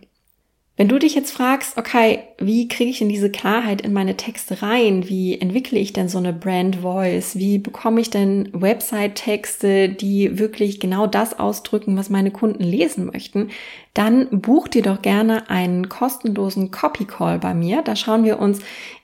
Wenn 0.79 0.89
du 0.89 0.99
dich 0.99 1.15
jetzt 1.15 1.33
fragst, 1.33 1.79
okay, 1.79 2.19
wie 2.39 2.69
kriege 2.69 2.91
ich 2.91 2.99
denn 2.99 3.09
diese 3.09 3.31
Klarheit 3.31 3.81
in 3.81 3.95
meine 3.95 4.19
Texte 4.19 4.61
rein? 4.61 5.09
Wie 5.09 5.41
entwickle 5.41 5.79
ich 5.79 5.95
denn 5.95 6.11
so 6.11 6.19
eine 6.19 6.35
Brand 6.35 6.77
Voice? 6.77 7.37
Wie 7.37 7.57
bekomme 7.57 7.99
ich 8.03 8.11
denn 8.11 8.51
Website-Texte, 8.53 9.89
die 9.89 10.39
wirklich 10.39 10.79
genau 10.79 11.07
das 11.07 11.39
ausdrücken, 11.39 11.97
was 11.97 12.11
meine 12.11 12.31
Kunden 12.31 12.63
lesen 12.63 13.07
möchten? 13.07 13.49
Dann 13.97 14.29
buch 14.43 14.69
dir 14.69 14.83
doch 14.83 15.01
gerne 15.01 15.49
einen 15.49 15.89
kostenlosen 15.89 16.71
Copy 16.71 17.07
Call 17.07 17.39
bei 17.39 17.55
mir. 17.55 17.81
Da 17.81 17.97
schauen 17.97 18.25
wir 18.25 18.39
uns 18.39 18.59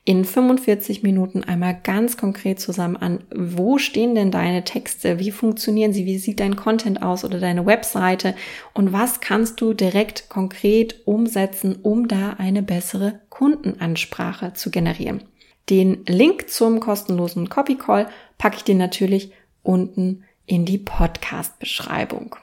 in 0.05 0.27
45 0.27 1.03
Minuten 1.03 1.43
einmal 1.43 1.81
ganz 1.83 2.19
konkret 2.19 2.61
zusammen 2.61 2.99
an, 2.99 3.25
wo 3.35 3.79
stehen 3.79 4.15
denn 4.15 4.31
deine 4.31 4.65
Texte, 4.65 5.19
wie 5.19 5.31
funktionieren 5.31 5.95
sie, 5.95 6.05
wie 6.05 6.19
sieht 6.19 6.41
dein 6.41 6.57
Content 6.57 7.03
aus 7.03 7.25
oder 7.25 7.41
deine 7.41 7.65
Webseite 7.65 8.35
und 8.75 8.93
was 8.93 9.21
kannst 9.21 9.63
du 9.63 9.73
direkt 9.73 10.29
konkret 10.29 11.01
umsetzen, 11.07 11.79
um 11.83 12.07
da 12.07 12.35
eine 12.37 12.63
bessere 12.63 13.21
Kundenansprache 13.31 14.53
zu 14.53 14.71
generieren. 14.71 15.23
Den 15.71 16.05
Link 16.05 16.51
zum 16.51 16.81
kostenlosen 16.81 17.49
Copy 17.49 17.77
Call 17.77 18.09
packe 18.37 18.57
ich 18.57 18.65
dir 18.65 18.75
natürlich 18.75 19.33
unten 19.63 20.25
in 20.45 20.67
die 20.67 20.77
Podcast-Beschreibung. 20.77 22.37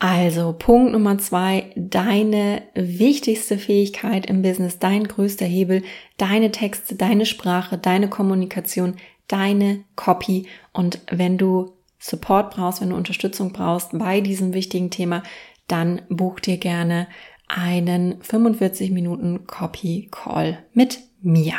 Also 0.00 0.54
Punkt 0.58 0.92
Nummer 0.92 1.18
zwei, 1.18 1.72
deine 1.76 2.62
wichtigste 2.74 3.58
Fähigkeit 3.58 4.24
im 4.24 4.40
Business, 4.40 4.78
dein 4.78 5.04
größter 5.04 5.44
Hebel, 5.44 5.82
deine 6.16 6.50
Texte, 6.50 6.94
deine 6.94 7.26
Sprache, 7.26 7.76
deine 7.76 8.08
Kommunikation, 8.08 8.96
deine 9.28 9.84
Copy. 9.96 10.46
Und 10.72 11.00
wenn 11.10 11.36
du 11.36 11.74
Support 11.98 12.54
brauchst, 12.54 12.80
wenn 12.80 12.88
du 12.88 12.96
Unterstützung 12.96 13.52
brauchst 13.52 13.90
bei 13.92 14.22
diesem 14.22 14.54
wichtigen 14.54 14.90
Thema, 14.90 15.22
dann 15.68 16.00
buch 16.08 16.40
dir 16.40 16.56
gerne 16.56 17.06
einen 17.46 18.22
45 18.22 18.90
Minuten 18.92 19.46
Copy 19.46 20.08
Call 20.10 20.64
mit 20.72 21.00
mir. 21.20 21.56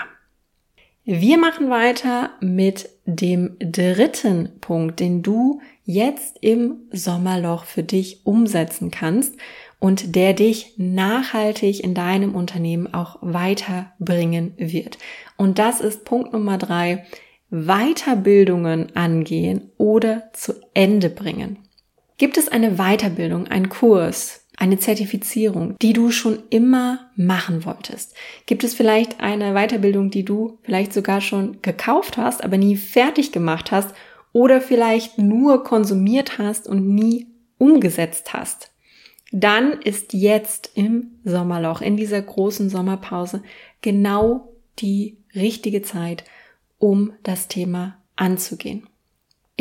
Wir 1.04 1.38
machen 1.38 1.70
weiter 1.70 2.32
mit 2.42 2.90
dem 3.06 3.56
dritten 3.60 4.60
Punkt, 4.62 5.00
den 5.00 5.22
du 5.22 5.62
jetzt 5.86 6.38
im 6.42 6.82
Sommerloch 6.92 7.66
für 7.66 7.84
dich 7.84 8.26
umsetzen 8.26 8.92
kannst 8.92 9.36
und 9.80 10.16
der 10.16 10.34
dich 10.34 10.76
nachhaltig 10.78 11.84
in 11.84 11.94
deinem 11.94 12.36
Unternehmen 12.36 12.94
auch 12.94 13.18
weiterbringen 13.22 14.54
wird. 14.58 14.98
Und 15.38 15.58
das 15.60 15.82
ist 15.82 16.06
Punkt 16.06 16.34
Nummer 16.34 16.58
drei, 16.58 17.06
Weiterbildungen 17.50 18.96
angehen 18.96 19.72
oder 19.78 20.30
zu 20.34 20.54
Ende 20.74 21.10
bringen. 21.10 21.58
Gibt 22.18 22.38
es 22.38 22.48
eine 22.48 22.76
Weiterbildung, 22.76 23.48
einen 23.48 23.70
Kurs, 23.70 24.46
eine 24.56 24.78
Zertifizierung, 24.78 25.76
die 25.82 25.92
du 25.92 26.12
schon 26.12 26.44
immer 26.52 27.10
machen 27.16 27.66
wolltest? 27.66 28.16
Gibt 28.46 28.64
es 28.64 28.76
vielleicht 28.76 29.20
eine 29.20 29.54
Weiterbildung, 29.54 30.12
die 30.12 30.24
du 30.24 30.60
vielleicht 30.62 30.94
sogar 30.94 31.20
schon 31.20 31.62
gekauft 31.64 32.18
hast, 32.18 32.44
aber 32.44 32.58
nie 32.58 32.78
fertig 32.78 33.32
gemacht 33.32 33.72
hast 33.72 33.96
oder 34.34 34.62
vielleicht 34.62 35.18
nur 35.18 35.64
konsumiert 35.64 36.38
hast 36.38 36.68
und 36.68 36.88
nie 36.88 37.28
umgesetzt 37.58 38.34
hast, 38.34 38.72
dann 39.32 39.82
ist 39.82 40.14
jetzt 40.14 40.72
im 40.76 41.20
Sommerloch, 41.24 41.82
in 41.82 41.96
dieser 41.96 42.22
großen 42.22 42.70
Sommerpause, 42.70 43.44
genau 43.82 44.54
die 44.80 45.18
richtige 45.34 45.82
Zeit, 45.82 46.26
um 46.80 47.14
das 47.24 47.48
Thema 47.48 47.98
anzugehen. 48.16 48.88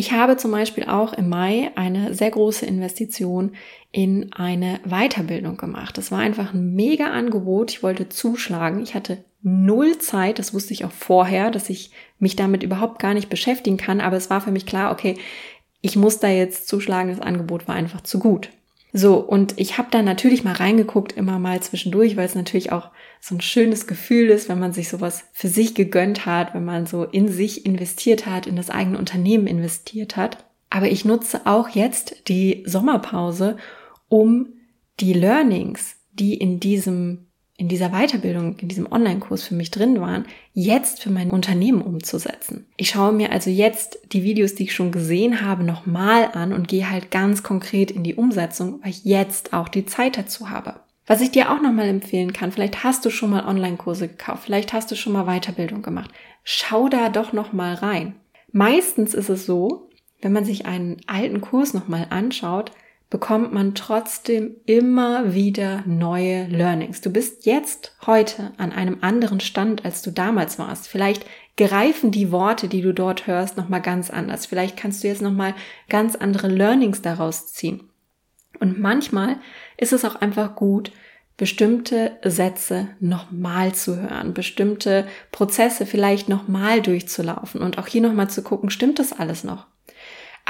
Ich 0.00 0.12
habe 0.12 0.38
zum 0.38 0.50
Beispiel 0.50 0.84
auch 0.84 1.12
im 1.12 1.28
Mai 1.28 1.72
eine 1.74 2.14
sehr 2.14 2.30
große 2.30 2.64
Investition 2.64 3.52
in 3.92 4.32
eine 4.32 4.80
Weiterbildung 4.86 5.58
gemacht. 5.58 5.98
Das 5.98 6.10
war 6.10 6.20
einfach 6.20 6.54
ein 6.54 6.72
mega 6.72 7.10
Angebot. 7.10 7.70
Ich 7.70 7.82
wollte 7.82 8.08
zuschlagen. 8.08 8.82
Ich 8.82 8.94
hatte 8.94 9.22
null 9.42 9.98
Zeit. 9.98 10.38
Das 10.38 10.54
wusste 10.54 10.72
ich 10.72 10.86
auch 10.86 10.90
vorher, 10.90 11.50
dass 11.50 11.68
ich 11.68 11.90
mich 12.18 12.34
damit 12.34 12.62
überhaupt 12.62 12.98
gar 12.98 13.12
nicht 13.12 13.28
beschäftigen 13.28 13.76
kann. 13.76 14.00
Aber 14.00 14.16
es 14.16 14.30
war 14.30 14.40
für 14.40 14.52
mich 14.52 14.64
klar, 14.64 14.90
okay, 14.90 15.18
ich 15.82 15.96
muss 15.96 16.18
da 16.18 16.28
jetzt 16.28 16.66
zuschlagen. 16.66 17.10
Das 17.10 17.20
Angebot 17.20 17.68
war 17.68 17.74
einfach 17.74 18.00
zu 18.00 18.20
gut. 18.20 18.48
So, 18.92 19.18
und 19.18 19.54
ich 19.56 19.78
habe 19.78 19.88
da 19.90 20.02
natürlich 20.02 20.42
mal 20.42 20.54
reingeguckt, 20.54 21.12
immer 21.12 21.38
mal 21.38 21.60
zwischendurch, 21.60 22.16
weil 22.16 22.26
es 22.26 22.34
natürlich 22.34 22.72
auch 22.72 22.90
so 23.20 23.36
ein 23.36 23.40
schönes 23.40 23.86
Gefühl 23.86 24.30
ist, 24.30 24.48
wenn 24.48 24.58
man 24.58 24.72
sich 24.72 24.88
sowas 24.88 25.24
für 25.32 25.48
sich 25.48 25.74
gegönnt 25.74 26.26
hat, 26.26 26.54
wenn 26.54 26.64
man 26.64 26.86
so 26.86 27.04
in 27.04 27.28
sich 27.28 27.66
investiert 27.66 28.26
hat, 28.26 28.46
in 28.46 28.56
das 28.56 28.70
eigene 28.70 28.98
Unternehmen 28.98 29.46
investiert 29.46 30.16
hat. 30.16 30.44
Aber 30.70 30.88
ich 30.88 31.04
nutze 31.04 31.46
auch 31.46 31.68
jetzt 31.68 32.28
die 32.28 32.64
Sommerpause, 32.66 33.56
um 34.08 34.54
die 34.98 35.12
Learnings, 35.12 35.96
die 36.12 36.34
in 36.34 36.58
diesem 36.58 37.29
in 37.60 37.68
dieser 37.68 37.90
Weiterbildung, 37.90 38.56
in 38.56 38.68
diesem 38.68 38.90
Online-Kurs 38.90 39.42
für 39.42 39.54
mich 39.54 39.70
drin 39.70 40.00
waren, 40.00 40.24
jetzt 40.54 41.02
für 41.02 41.10
mein 41.10 41.28
Unternehmen 41.28 41.82
umzusetzen. 41.82 42.64
Ich 42.78 42.88
schaue 42.88 43.12
mir 43.12 43.32
also 43.32 43.50
jetzt 43.50 43.98
die 44.12 44.22
Videos, 44.22 44.54
die 44.54 44.62
ich 44.62 44.74
schon 44.74 44.92
gesehen 44.92 45.42
habe, 45.42 45.62
nochmal 45.62 46.30
an 46.32 46.54
und 46.54 46.68
gehe 46.68 46.88
halt 46.88 47.10
ganz 47.10 47.42
konkret 47.42 47.90
in 47.90 48.02
die 48.02 48.14
Umsetzung, 48.14 48.80
weil 48.80 48.92
ich 48.92 49.04
jetzt 49.04 49.52
auch 49.52 49.68
die 49.68 49.84
Zeit 49.84 50.16
dazu 50.16 50.48
habe. 50.48 50.80
Was 51.06 51.20
ich 51.20 51.32
dir 51.32 51.52
auch 51.52 51.60
nochmal 51.60 51.88
empfehlen 51.88 52.32
kann, 52.32 52.50
vielleicht 52.50 52.82
hast 52.82 53.04
du 53.04 53.10
schon 53.10 53.28
mal 53.28 53.46
Online-Kurse 53.46 54.08
gekauft, 54.08 54.44
vielleicht 54.46 54.72
hast 54.72 54.90
du 54.90 54.94
schon 54.96 55.12
mal 55.12 55.26
Weiterbildung 55.26 55.82
gemacht. 55.82 56.10
Schau 56.42 56.88
da 56.88 57.10
doch 57.10 57.34
nochmal 57.34 57.74
rein. 57.74 58.14
Meistens 58.52 59.12
ist 59.12 59.28
es 59.28 59.44
so, 59.44 59.90
wenn 60.22 60.32
man 60.32 60.46
sich 60.46 60.64
einen 60.64 60.96
alten 61.06 61.42
Kurs 61.42 61.74
nochmal 61.74 62.06
anschaut, 62.08 62.72
bekommt 63.10 63.52
man 63.52 63.74
trotzdem 63.74 64.56
immer 64.66 65.34
wieder 65.34 65.82
neue 65.84 66.46
Learnings. 66.46 67.00
Du 67.00 67.10
bist 67.10 67.44
jetzt 67.44 67.96
heute 68.06 68.52
an 68.56 68.72
einem 68.72 68.98
anderen 69.00 69.40
Stand, 69.40 69.84
als 69.84 70.00
du 70.02 70.12
damals 70.12 70.60
warst. 70.60 70.86
Vielleicht 70.86 71.26
greifen 71.56 72.12
die 72.12 72.30
Worte, 72.30 72.68
die 72.68 72.82
du 72.82 72.94
dort 72.94 73.26
hörst, 73.26 73.56
nochmal 73.56 73.82
ganz 73.82 74.10
anders. 74.10 74.46
Vielleicht 74.46 74.76
kannst 74.76 75.02
du 75.02 75.08
jetzt 75.08 75.22
nochmal 75.22 75.54
ganz 75.88 76.14
andere 76.14 76.46
Learnings 76.46 77.02
daraus 77.02 77.52
ziehen. 77.52 77.90
Und 78.60 78.78
manchmal 78.78 79.38
ist 79.76 79.92
es 79.92 80.04
auch 80.04 80.14
einfach 80.14 80.54
gut, 80.54 80.92
bestimmte 81.36 82.18
Sätze 82.22 82.88
nochmal 83.00 83.74
zu 83.74 83.96
hören, 83.96 84.34
bestimmte 84.34 85.06
Prozesse 85.32 85.86
vielleicht 85.86 86.28
nochmal 86.28 86.80
durchzulaufen 86.82 87.62
und 87.62 87.78
auch 87.78 87.86
hier 87.86 88.02
nochmal 88.02 88.30
zu 88.30 88.42
gucken, 88.42 88.70
stimmt 88.70 88.98
das 88.98 89.12
alles 89.12 89.42
noch? 89.42 89.66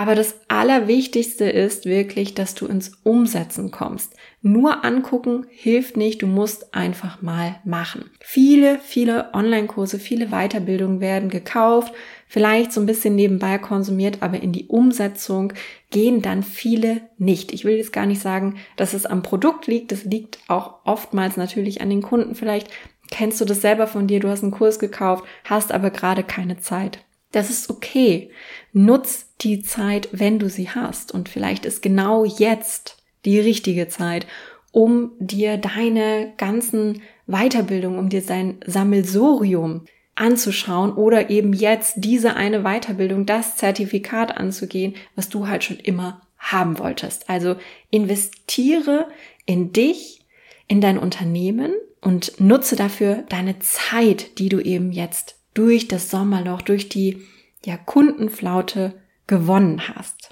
Aber 0.00 0.14
das 0.14 0.34
Allerwichtigste 0.48 1.44
ist 1.44 1.84
wirklich, 1.84 2.32
dass 2.32 2.54
du 2.54 2.64
ins 2.64 2.92
Umsetzen 3.02 3.70
kommst. 3.70 4.14
Nur 4.40 4.82
angucken 4.82 5.44
hilft 5.50 5.98
nicht, 5.98 6.22
du 6.22 6.26
musst 6.26 6.74
einfach 6.74 7.20
mal 7.20 7.56
machen. 7.66 8.08
Viele, 8.18 8.78
viele 8.78 9.34
Online-Kurse, 9.34 9.98
viele 9.98 10.28
Weiterbildungen 10.28 11.02
werden 11.02 11.28
gekauft, 11.28 11.92
vielleicht 12.26 12.72
so 12.72 12.80
ein 12.80 12.86
bisschen 12.86 13.14
nebenbei 13.14 13.58
konsumiert, 13.58 14.22
aber 14.22 14.42
in 14.42 14.52
die 14.52 14.68
Umsetzung 14.68 15.52
gehen 15.90 16.22
dann 16.22 16.44
viele 16.44 17.02
nicht. 17.18 17.52
Ich 17.52 17.66
will 17.66 17.76
jetzt 17.76 17.92
gar 17.92 18.06
nicht 18.06 18.22
sagen, 18.22 18.54
dass 18.76 18.94
es 18.94 19.04
am 19.04 19.22
Produkt 19.22 19.66
liegt, 19.66 19.92
es 19.92 20.04
liegt 20.06 20.38
auch 20.48 20.76
oftmals 20.84 21.36
natürlich 21.36 21.82
an 21.82 21.90
den 21.90 22.00
Kunden. 22.00 22.34
Vielleicht 22.34 22.70
kennst 23.10 23.38
du 23.38 23.44
das 23.44 23.60
selber 23.60 23.86
von 23.86 24.06
dir, 24.06 24.18
du 24.18 24.30
hast 24.30 24.44
einen 24.44 24.52
Kurs 24.52 24.78
gekauft, 24.78 25.24
hast 25.44 25.72
aber 25.72 25.90
gerade 25.90 26.22
keine 26.22 26.58
Zeit. 26.58 27.00
Das 27.32 27.50
ist 27.50 27.70
okay. 27.70 28.30
Nutz 28.72 29.26
die 29.40 29.62
Zeit, 29.62 30.08
wenn 30.12 30.38
du 30.38 30.48
sie 30.48 30.68
hast. 30.68 31.12
Und 31.12 31.28
vielleicht 31.28 31.64
ist 31.64 31.82
genau 31.82 32.24
jetzt 32.24 33.02
die 33.24 33.38
richtige 33.38 33.88
Zeit, 33.88 34.26
um 34.72 35.12
dir 35.18 35.56
deine 35.56 36.32
ganzen 36.36 37.02
Weiterbildung, 37.26 37.98
um 37.98 38.08
dir 38.08 38.22
sein 38.22 38.58
Sammelsorium 38.66 39.84
anzuschauen 40.14 40.92
oder 40.92 41.30
eben 41.30 41.52
jetzt 41.52 41.94
diese 41.98 42.36
eine 42.36 42.62
Weiterbildung, 42.62 43.26
das 43.26 43.56
Zertifikat 43.56 44.36
anzugehen, 44.36 44.94
was 45.14 45.28
du 45.28 45.48
halt 45.48 45.64
schon 45.64 45.78
immer 45.78 46.20
haben 46.38 46.78
wolltest. 46.78 47.28
Also 47.30 47.56
investiere 47.90 49.08
in 49.46 49.72
dich, 49.72 50.24
in 50.68 50.80
dein 50.80 50.98
Unternehmen 50.98 51.72
und 52.00 52.40
nutze 52.40 52.76
dafür 52.76 53.24
deine 53.28 53.58
Zeit, 53.60 54.38
die 54.38 54.48
du 54.48 54.60
eben 54.60 54.92
jetzt 54.92 55.39
durch 55.54 55.88
das 55.88 56.10
Sommerloch, 56.10 56.62
durch 56.62 56.88
die 56.88 57.22
ja, 57.64 57.76
Kundenflaute 57.76 58.94
gewonnen 59.26 59.82
hast. 59.94 60.30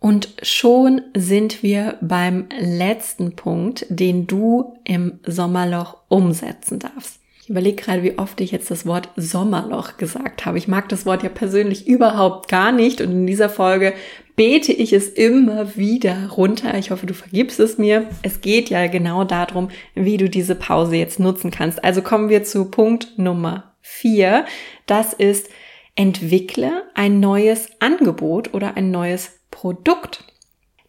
Und 0.00 0.34
schon 0.42 1.02
sind 1.14 1.62
wir 1.62 1.98
beim 2.00 2.48
letzten 2.58 3.36
Punkt, 3.36 3.84
den 3.90 4.26
du 4.26 4.78
im 4.84 5.20
Sommerloch 5.26 5.98
umsetzen 6.08 6.78
darfst. 6.78 7.20
Ich 7.42 7.50
überlege 7.50 7.82
gerade, 7.82 8.02
wie 8.02 8.16
oft 8.16 8.40
ich 8.40 8.50
jetzt 8.50 8.70
das 8.70 8.86
Wort 8.86 9.10
Sommerloch 9.16 9.98
gesagt 9.98 10.46
habe. 10.46 10.56
Ich 10.56 10.68
mag 10.68 10.88
das 10.88 11.04
Wort 11.04 11.22
ja 11.22 11.28
persönlich 11.28 11.86
überhaupt 11.86 12.48
gar 12.48 12.72
nicht 12.72 13.02
und 13.02 13.10
in 13.10 13.26
dieser 13.26 13.50
Folge 13.50 13.92
bete 14.36 14.72
ich 14.72 14.94
es 14.94 15.08
immer 15.08 15.76
wieder 15.76 16.28
runter. 16.28 16.78
Ich 16.78 16.90
hoffe, 16.90 17.06
du 17.06 17.12
vergibst 17.12 17.60
es 17.60 17.76
mir. 17.76 18.06
Es 18.22 18.40
geht 18.40 18.70
ja 18.70 18.86
genau 18.86 19.24
darum, 19.24 19.68
wie 19.94 20.16
du 20.16 20.30
diese 20.30 20.54
Pause 20.54 20.96
jetzt 20.96 21.20
nutzen 21.20 21.50
kannst. 21.50 21.84
Also 21.84 22.00
kommen 22.00 22.30
wir 22.30 22.42
zu 22.44 22.70
Punkt 22.70 23.18
Nummer 23.18 23.69
Vier, 23.80 24.44
das 24.86 25.12
ist, 25.12 25.48
entwickle 25.94 26.84
ein 26.94 27.20
neues 27.20 27.68
Angebot 27.80 28.54
oder 28.54 28.76
ein 28.76 28.90
neues 28.90 29.40
Produkt. 29.50 30.24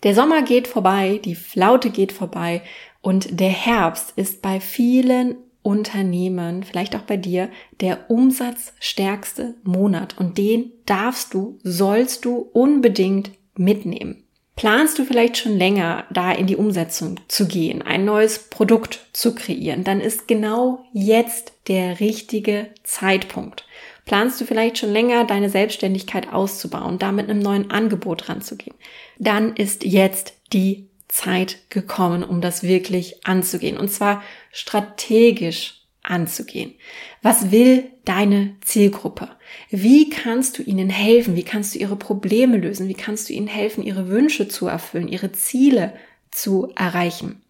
Der 0.04 0.16
Sommer 0.16 0.42
geht 0.42 0.68
vorbei, 0.68 1.20
die 1.24 1.36
Flaute 1.36 1.90
geht 1.90 2.12
vorbei 2.12 2.62
und 3.02 3.40
der 3.40 3.50
Herbst 3.50 4.14
ist 4.16 4.42
bei 4.42 4.60
vielen 4.60 5.36
Unternehmen, 5.64 6.64
vielleicht 6.64 6.96
auch 6.96 7.02
bei 7.02 7.18
dir, 7.18 7.50
der 7.82 8.10
umsatzstärkste 8.10 9.56
Monat 9.64 10.18
und 10.18 10.38
den 10.38 10.72
darfst 10.86 11.34
du, 11.34 11.60
sollst 11.64 12.26
du 12.26 12.50
unbedingt 12.54 13.32
mitnehmen. 13.56 14.24
Planst 14.56 15.00
du 15.00 15.06
vielleicht 15.06 15.38
schon 15.38 15.58
länger, 15.58 16.06
da 16.12 16.32
in 16.32 16.48
die 16.48 16.56
Umsetzung 16.56 17.20
zu 17.28 17.48
gehen, 17.48 17.82
ein 17.82 18.06
neues 18.06 18.40
Produkt 18.50 19.08
zu 19.14 19.36
kreieren, 19.36 19.84
dann 19.84 20.02
ist 20.02 20.28
genau 20.28 20.86
jetzt 20.94 21.51
der 21.72 22.02
richtige 22.02 22.68
Zeitpunkt. 22.84 23.66
Planst 24.04 24.42
du 24.42 24.46
vielleicht 24.46 24.78
schon 24.78 24.92
länger, 24.92 25.24
deine 25.24 25.50
Selbstständigkeit 25.50 26.34
auszubauen, 26.34 27.00
da 27.00 27.14
mit 27.14 27.30
einem 27.30 27.40
neuen 27.40 27.72
Angebot 27.72 28.28
ranzugehen, 28.28 28.76
dann 29.20 29.56
ist 29.56 29.86
jetzt 29.86 30.34
die 30.52 30.90
Zeit 31.08 31.70
gekommen, 31.70 32.26
um 32.26 32.42
das 32.42 32.64
wirklich 32.64 33.26
anzugehen. 33.26 33.78
Und 33.78 33.88
zwar 33.88 34.22
strategisch 34.52 35.86
anzugehen. 36.04 36.74
Was 37.22 37.52
will 37.52 37.90
deine 38.04 38.58
Zielgruppe? 38.60 39.30
Wie 39.70 40.10
kannst 40.10 40.58
du 40.58 40.64
ihnen 40.64 40.90
helfen? 40.90 41.38
Wie 41.38 41.44
kannst 41.44 41.74
du 41.74 41.80
ihre 41.80 41.96
Probleme 41.96 42.58
lösen? 42.58 42.90
Wie 42.90 42.96
kannst 42.96 43.30
du 43.30 43.34
ihnen 43.34 43.48
helfen, 43.48 43.82
ihre 43.82 44.10
Wünsche 44.10 44.50
zu 44.50 44.68
erfüllen, 44.68 45.08
ihre 45.08 45.32
Ziele 45.32 45.94
zu 46.32 46.74
erreichen? 46.76 47.42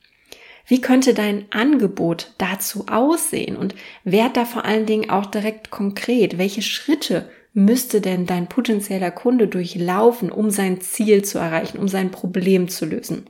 Wie 0.65 0.81
könnte 0.81 1.13
dein 1.13 1.45
Angebot 1.51 2.33
dazu 2.37 2.85
aussehen? 2.87 3.55
Und 3.57 3.75
werd 4.03 4.37
da 4.37 4.45
vor 4.45 4.65
allen 4.65 4.85
Dingen 4.85 5.09
auch 5.09 5.25
direkt 5.25 5.71
konkret. 5.71 6.37
Welche 6.37 6.61
Schritte 6.61 7.29
müsste 7.53 8.01
denn 8.01 8.25
dein 8.25 8.47
potenzieller 8.47 9.11
Kunde 9.11 9.47
durchlaufen, 9.47 10.31
um 10.31 10.49
sein 10.49 10.81
Ziel 10.81 11.23
zu 11.23 11.37
erreichen, 11.37 11.77
um 11.77 11.87
sein 11.87 12.11
Problem 12.11 12.69
zu 12.69 12.85
lösen? 12.85 13.25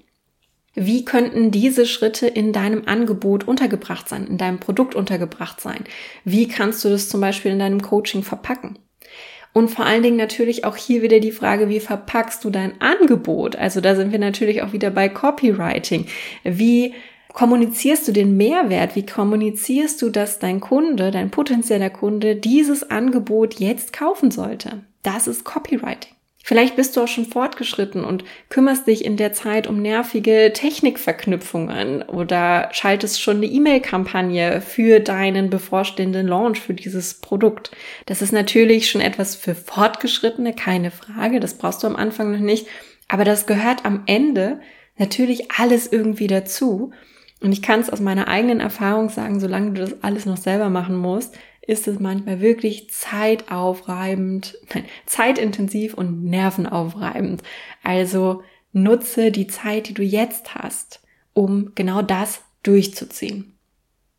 Wie 0.73 1.03
könnten 1.03 1.51
diese 1.51 1.85
Schritte 1.85 2.27
in 2.27 2.53
deinem 2.53 2.87
Angebot 2.87 3.45
untergebracht 3.45 4.07
sein, 4.07 4.25
in 4.27 4.37
deinem 4.37 4.59
Produkt 4.59 4.95
untergebracht 4.95 5.59
sein? 5.59 5.83
Wie 6.23 6.47
kannst 6.47 6.85
du 6.85 6.89
das 6.89 7.09
zum 7.09 7.19
Beispiel 7.19 7.51
in 7.51 7.59
deinem 7.59 7.81
Coaching 7.81 8.23
verpacken? 8.23 8.79
Und 9.53 9.69
vor 9.69 9.85
allen 9.85 10.03
Dingen 10.03 10.15
natürlich 10.15 10.63
auch 10.63 10.77
hier 10.77 11.01
wieder 11.01 11.19
die 11.19 11.33
Frage, 11.33 11.67
wie 11.67 11.81
verpackst 11.81 12.43
du 12.45 12.49
dein 12.49 12.79
Angebot? 12.79 13.57
Also 13.57 13.81
da 13.81 13.95
sind 13.95 14.13
wir 14.13 14.19
natürlich 14.19 14.61
auch 14.61 14.71
wieder 14.71 14.91
bei 14.91 15.09
Copywriting. 15.09 16.05
Wie 16.45 16.93
kommunizierst 17.33 18.07
du 18.07 18.11
den 18.11 18.37
Mehrwert? 18.37 18.95
Wie 18.95 19.05
kommunizierst 19.05 20.01
du, 20.01 20.09
dass 20.09 20.39
dein 20.39 20.59
Kunde, 20.59 21.11
dein 21.11 21.31
potenzieller 21.31 21.89
Kunde 21.89 22.35
dieses 22.35 22.89
Angebot 22.89 23.59
jetzt 23.59 23.93
kaufen 23.93 24.31
sollte? 24.31 24.83
Das 25.03 25.27
ist 25.27 25.43
Copywriting. 25.43 26.13
Vielleicht 26.43 26.75
bist 26.75 26.97
du 26.97 27.01
auch 27.01 27.07
schon 27.07 27.27
fortgeschritten 27.27 28.03
und 28.03 28.23
kümmerst 28.49 28.87
dich 28.87 29.05
in 29.05 29.15
der 29.15 29.31
Zeit 29.31 29.67
um 29.67 29.81
nervige 29.81 30.51
Technikverknüpfungen 30.53 32.01
oder 32.01 32.69
schaltest 32.71 33.21
schon 33.21 33.37
eine 33.37 33.45
E-Mail-Kampagne 33.45 34.61
für 34.61 34.99
deinen 34.99 35.51
bevorstehenden 35.51 36.27
Launch 36.27 36.59
für 36.59 36.73
dieses 36.73 37.21
Produkt. 37.21 37.71
Das 38.07 38.23
ist 38.23 38.33
natürlich 38.33 38.89
schon 38.89 39.01
etwas 39.01 39.35
für 39.35 39.53
Fortgeschrittene, 39.53 40.55
keine 40.55 40.89
Frage. 40.89 41.39
Das 41.39 41.53
brauchst 41.53 41.83
du 41.83 41.87
am 41.87 41.95
Anfang 41.95 42.31
noch 42.31 42.39
nicht. 42.39 42.65
Aber 43.07 43.23
das 43.23 43.45
gehört 43.45 43.85
am 43.85 44.03
Ende 44.07 44.61
natürlich 44.97 45.51
alles 45.51 45.91
irgendwie 45.91 46.27
dazu. 46.27 46.91
Und 47.41 47.51
ich 47.51 47.61
kann 47.61 47.79
es 47.79 47.89
aus 47.89 47.99
meiner 47.99 48.27
eigenen 48.27 48.59
Erfahrung 48.59 49.09
sagen, 49.09 49.39
solange 49.39 49.71
du 49.71 49.81
das 49.81 50.03
alles 50.03 50.25
noch 50.25 50.37
selber 50.37 50.69
machen 50.69 50.95
musst, 50.95 51.35
ist 51.61 51.87
es 51.87 51.99
manchmal 51.99 52.39
wirklich 52.39 52.89
zeitaufreibend, 52.91 54.57
nein, 54.73 54.85
zeitintensiv 55.05 55.93
und 55.95 56.23
nervenaufreibend. 56.23 57.43
Also 57.83 58.43
nutze 58.73 59.31
die 59.31 59.47
Zeit, 59.47 59.89
die 59.89 59.93
du 59.93 60.03
jetzt 60.03 60.55
hast, 60.55 61.01
um 61.33 61.71
genau 61.75 62.01
das 62.01 62.41
durchzuziehen. 62.63 63.57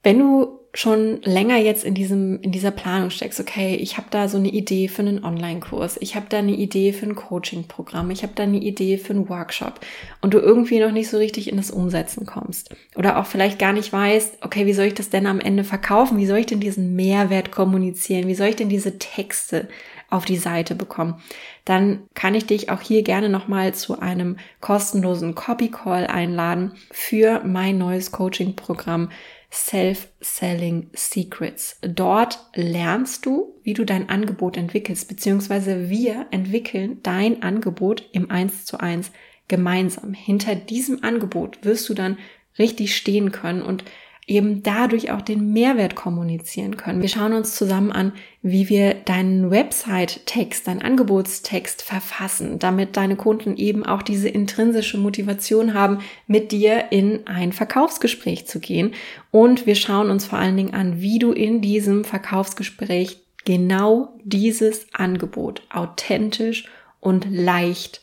Wenn 0.03 0.19
du 0.19 0.59
schon 0.75 1.21
länger 1.23 1.59
jetzt 1.59 1.85
in 1.85 1.93
diesem 1.93 2.41
in 2.41 2.51
dieser 2.51 2.71
Planung 2.71 3.11
steckst, 3.11 3.39
okay, 3.39 3.75
ich 3.75 3.99
habe 3.99 4.07
da 4.11 4.27
so 4.27 4.39
eine 4.39 4.49
Idee 4.49 4.89
für 4.89 5.03
einen 5.03 5.23
Online-Kurs, 5.23 5.99
ich 6.01 6.17
habe 6.17 6.27
da 6.31 6.39
eine 6.39 6.53
Idee 6.53 6.95
für 6.95 7.05
ein 7.05 7.15
Coaching-Programm, 7.15 8.11
ich 8.11 8.23
habe 8.23 8.33
da 8.35 8.45
eine 8.45 8.57
Idee 8.57 8.97
für 8.97 9.13
einen 9.13 9.29
Workshop 9.29 9.81
und 10.23 10.33
du 10.33 10.39
irgendwie 10.39 10.81
noch 10.81 10.93
nicht 10.93 11.11
so 11.11 11.19
richtig 11.19 11.51
in 11.51 11.59
das 11.59 11.71
Umsetzen 11.71 12.25
kommst 12.25 12.75
oder 12.97 13.19
auch 13.19 13.27
vielleicht 13.27 13.59
gar 13.59 13.75
nicht 13.75 13.93
weißt, 13.93 14.39
okay, 14.41 14.65
wie 14.65 14.73
soll 14.73 14.87
ich 14.87 14.95
das 14.95 15.11
denn 15.11 15.27
am 15.27 15.41
Ende 15.41 15.65
verkaufen? 15.65 16.17
Wie 16.17 16.27
soll 16.27 16.39
ich 16.39 16.47
denn 16.47 16.61
diesen 16.61 16.97
Mehrwert 16.97 17.53
kommunizieren? 17.53 18.27
Wie 18.27 18.35
soll 18.35 18.49
ich 18.49 18.57
denn 18.57 18.71
diese 18.71 18.99
Texte 18.99 19.69
auf 20.13 20.25
die 20.25 20.37
Seite 20.37 20.75
bekommen, 20.75 21.23
dann 21.65 22.05
kann 22.15 22.35
ich 22.35 22.47
dich 22.47 22.71
auch 22.71 22.81
hier 22.81 23.03
gerne 23.03 23.29
nochmal 23.29 23.75
zu 23.75 24.01
einem 24.01 24.37
kostenlosen 24.61 25.35
Copy 25.35 25.71
Call 25.71 26.07
einladen 26.07 26.73
für 26.91 27.43
mein 27.45 27.79
neues 27.79 28.13
Coaching-Programm 28.13 29.11
Self-Selling 29.53 30.91
Secrets. 30.95 31.79
Dort 31.83 32.39
lernst 32.55 33.27
du, 33.27 33.55
wie 33.63 33.75
du 33.75 33.85
dein 33.85 34.09
Angebot 34.09 34.57
entwickelst, 34.57 35.09
beziehungsweise 35.09 35.91
wir 35.91 36.27
entwickeln 36.31 37.01
dein 37.03 37.43
Angebot 37.43 38.09
im 38.13 38.31
1 38.31 38.65
zu 38.65 38.81
1 38.81 39.13
gemeinsam. 39.49 40.15
Hinter 40.15 40.55
diesem 40.55 41.05
Angebot 41.05 41.65
wirst 41.65 41.89
du 41.89 41.95
dann 41.95 42.19
richtig 42.59 42.97
stehen 42.97 43.31
können 43.31 43.63
und 43.63 43.85
eben 44.27 44.63
dadurch 44.63 45.11
auch 45.11 45.21
den 45.21 45.53
Mehrwert 45.53 45.97
kommunizieren 45.97 46.77
können. 46.77 47.03
Wir 47.03 47.09
schauen 47.09 47.33
uns 47.33 47.57
zusammen 47.57 47.91
an, 47.91 48.13
wie 48.41 48.69
wir 48.69 48.95
deinen 48.95 49.51
Website-Text, 49.51 50.69
deinen 50.69 50.83
Angebotstext 50.83 51.83
verfassen, 51.83 52.61
damit 52.61 52.97
deine 52.97 53.17
Kunden 53.17 53.57
eben 53.57 53.85
auch 53.85 54.03
diese 54.03 54.29
intrinsische 54.29 54.97
Motivation 54.97 55.75
haben, 55.75 55.99
mit 56.29 56.53
dir 56.53 56.93
in 56.93 57.27
ein 57.27 57.53
Verkaufsgespräch 57.53 58.47
zu 58.47 58.61
gehen. 58.61 58.93
Und 59.33 59.67
wir 59.67 59.75
schauen 59.75 60.09
uns 60.09 60.25
vor 60.25 60.39
allen 60.39 60.57
Dingen 60.57 60.75
an, 60.75 61.01
wie 61.01 61.19
du 61.19 61.33
in 61.33 61.61
diesem 61.61 62.05
Verkaufsgespräch 62.05 63.19
genau 63.45 64.15
dieses 64.23 64.87
Angebot 64.95 65.63
authentisch 65.69 66.69
und 67.01 67.27
leicht 67.29 68.03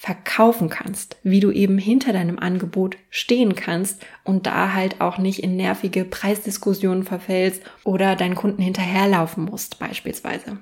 verkaufen 0.00 0.68
kannst, 0.68 1.16
wie 1.24 1.40
du 1.40 1.50
eben 1.50 1.76
hinter 1.76 2.12
deinem 2.12 2.38
Angebot 2.38 2.96
stehen 3.10 3.56
kannst 3.56 4.00
und 4.22 4.46
da 4.46 4.72
halt 4.72 5.00
auch 5.00 5.18
nicht 5.18 5.42
in 5.42 5.56
nervige 5.56 6.04
Preisdiskussionen 6.04 7.02
verfällst 7.02 7.62
oder 7.82 8.14
deinen 8.14 8.36
Kunden 8.36 8.62
hinterherlaufen 8.62 9.44
musst 9.44 9.80
beispielsweise. 9.80 10.58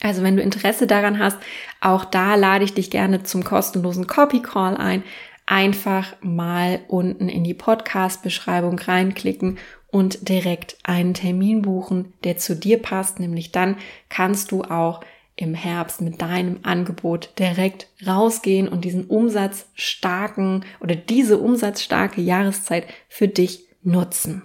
Also 0.00 0.22
wenn 0.22 0.36
du 0.36 0.42
Interesse 0.42 0.86
daran 0.86 1.18
hast, 1.18 1.36
auch 1.82 2.06
da 2.06 2.34
lade 2.34 2.64
ich 2.64 2.72
dich 2.72 2.90
gerne 2.90 3.22
zum 3.24 3.44
kostenlosen 3.44 4.06
Copy 4.06 4.40
Call 4.40 4.78
ein. 4.78 5.02
Einfach 5.44 6.14
mal 6.22 6.80
unten 6.88 7.28
in 7.28 7.44
die 7.44 7.54
Podcast-Beschreibung 7.54 8.78
reinklicken 8.78 9.58
und 9.90 10.30
direkt 10.30 10.78
einen 10.82 11.12
Termin 11.12 11.60
buchen, 11.60 12.14
der 12.24 12.38
zu 12.38 12.56
dir 12.56 12.80
passt. 12.80 13.20
Nämlich 13.20 13.52
dann 13.52 13.76
kannst 14.08 14.50
du 14.50 14.62
auch 14.62 15.00
im 15.38 15.54
Herbst 15.54 16.00
mit 16.00 16.20
deinem 16.20 16.58
Angebot 16.64 17.30
direkt 17.38 17.88
rausgehen 18.04 18.68
und 18.68 18.84
diesen 18.84 19.06
umsatzstarken 19.06 20.64
oder 20.80 20.96
diese 20.96 21.38
umsatzstarke 21.38 22.20
Jahreszeit 22.20 22.86
für 23.08 23.28
dich 23.28 23.68
nutzen. 23.82 24.42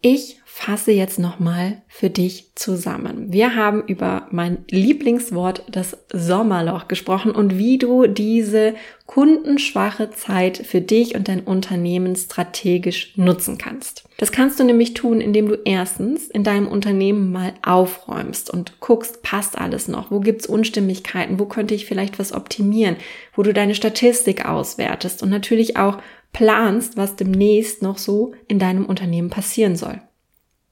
Ich 0.00 0.40
fasse 0.58 0.90
jetzt 0.90 1.18
nochmal 1.18 1.82
für 1.86 2.08
dich 2.08 2.52
zusammen. 2.54 3.30
Wir 3.30 3.54
haben 3.54 3.84
über 3.86 4.26
mein 4.30 4.64
Lieblingswort, 4.70 5.62
das 5.70 5.98
Sommerloch, 6.10 6.88
gesprochen 6.88 7.32
und 7.32 7.58
wie 7.58 7.76
du 7.76 8.06
diese 8.06 8.74
kundenschwache 9.04 10.10
Zeit 10.12 10.56
für 10.56 10.80
dich 10.80 11.14
und 11.14 11.28
dein 11.28 11.40
Unternehmen 11.40 12.16
strategisch 12.16 13.12
nutzen 13.18 13.58
kannst. 13.58 14.08
Das 14.16 14.32
kannst 14.32 14.58
du 14.58 14.64
nämlich 14.64 14.94
tun, 14.94 15.20
indem 15.20 15.46
du 15.46 15.58
erstens 15.66 16.26
in 16.26 16.42
deinem 16.42 16.68
Unternehmen 16.68 17.30
mal 17.30 17.52
aufräumst 17.62 18.48
und 18.48 18.80
guckst, 18.80 19.22
passt 19.22 19.58
alles 19.58 19.88
noch? 19.88 20.10
Wo 20.10 20.20
gibt's 20.20 20.46
Unstimmigkeiten? 20.46 21.38
Wo 21.38 21.44
könnte 21.44 21.74
ich 21.74 21.84
vielleicht 21.84 22.18
was 22.18 22.32
optimieren? 22.32 22.96
Wo 23.34 23.42
du 23.42 23.52
deine 23.52 23.74
Statistik 23.74 24.46
auswertest 24.46 25.22
und 25.22 25.28
natürlich 25.28 25.76
auch 25.76 25.98
planst, 26.32 26.96
was 26.96 27.14
demnächst 27.14 27.82
noch 27.82 27.98
so 27.98 28.32
in 28.48 28.58
deinem 28.58 28.86
Unternehmen 28.86 29.28
passieren 29.28 29.76
soll. 29.76 30.00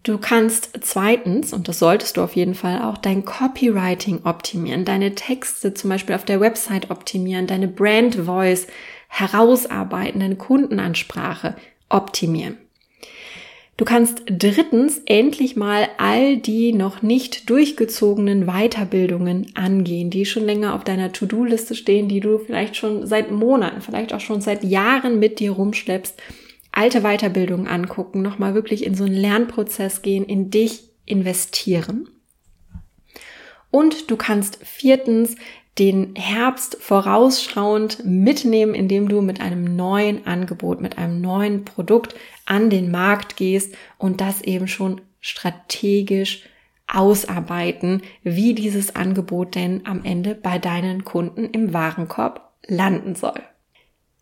Du 0.05 0.19
kannst 0.19 0.69
zweitens, 0.83 1.55
und 1.55 1.67
das 1.67 1.79
solltest 1.79 2.19
du 2.19 2.21
auf 2.21 2.37
jeden 2.37 2.55
Fall 2.55 2.83
auch, 2.83 2.99
dein 2.99 3.25
Copywriting 3.25 4.21
optimieren, 4.25 4.85
deine 4.85 5.15
Texte 5.15 5.73
zum 5.73 5.89
Beispiel 5.89 6.15
auf 6.15 6.27
der 6.27 6.41
Website 6.41 6.91
optimieren, 6.91 7.47
deine 7.47 7.69
Brand 7.69 8.17
Voice 8.17 8.67
herausarbeiten, 9.09 10.21
deine 10.21 10.37
Kundenansprache 10.37 11.57
optimieren. 11.89 12.59
Du 13.79 13.87
kannst 13.87 14.23
drittens 14.29 15.01
endlich 15.07 15.57
mal 15.57 15.89
all 15.97 16.37
die 16.37 16.75
noch 16.75 17.01
nicht 17.01 17.49
durchgezogenen 17.49 18.45
Weiterbildungen 18.45 19.53
angehen, 19.55 20.11
die 20.11 20.27
schon 20.27 20.45
länger 20.45 20.75
auf 20.75 20.85
deiner 20.85 21.13
To-Do-Liste 21.13 21.75
stehen, 21.75 22.09
die 22.09 22.21
du 22.21 22.39
vielleicht 22.39 22.77
schon 22.77 23.07
seit 23.07 23.31
Monaten, 23.31 23.81
vielleicht 23.81 24.13
auch 24.13 24.21
schon 24.21 24.43
seit 24.43 24.65
Jahren 24.65 25.19
mit 25.19 25.41
dir 25.41 25.53
rumschleppst 25.53 26.21
alte 26.77 27.03
Weiterbildungen 27.03 27.67
angucken, 27.67 28.23
nochmal 28.23 28.55
wirklich 28.55 28.85
in 28.85 28.95
so 28.95 29.05
einen 29.05 29.15
Lernprozess 29.15 30.03
gehen, 30.03 30.25
in 30.25 30.51
dich 30.51 30.91
investieren. 31.05 32.09
Und 33.71 34.11
du 34.11 34.17
kannst 34.17 34.59
viertens 34.65 35.37
den 35.79 36.15
Herbst 36.15 36.77
vorausschauend 36.81 38.05
mitnehmen, 38.05 38.75
indem 38.75 39.09
du 39.09 39.21
mit 39.21 39.41
einem 39.41 39.77
neuen 39.77 40.27
Angebot, 40.27 40.81
mit 40.81 40.99
einem 40.99 41.21
neuen 41.21 41.65
Produkt 41.65 42.15
an 42.47 42.71
den 42.71 42.91
Markt 42.91 43.37
gehst 43.37 43.75
und 43.99 44.21
das 44.21 44.43
eben 44.43 44.69
schon 44.69 45.01
strategisch 45.21 46.45
ausarbeiten, 46.87 48.03
wie 48.23 48.55
dieses 48.55 48.95
Angebot 48.95 49.55
denn 49.55 49.87
am 49.87 50.05
Ende 50.05 50.35
bei 50.35 50.59
deinen 50.59 51.05
Kunden 51.05 51.47
im 51.47 51.73
Warenkorb 51.73 52.53
landen 52.67 53.15
soll. 53.15 53.41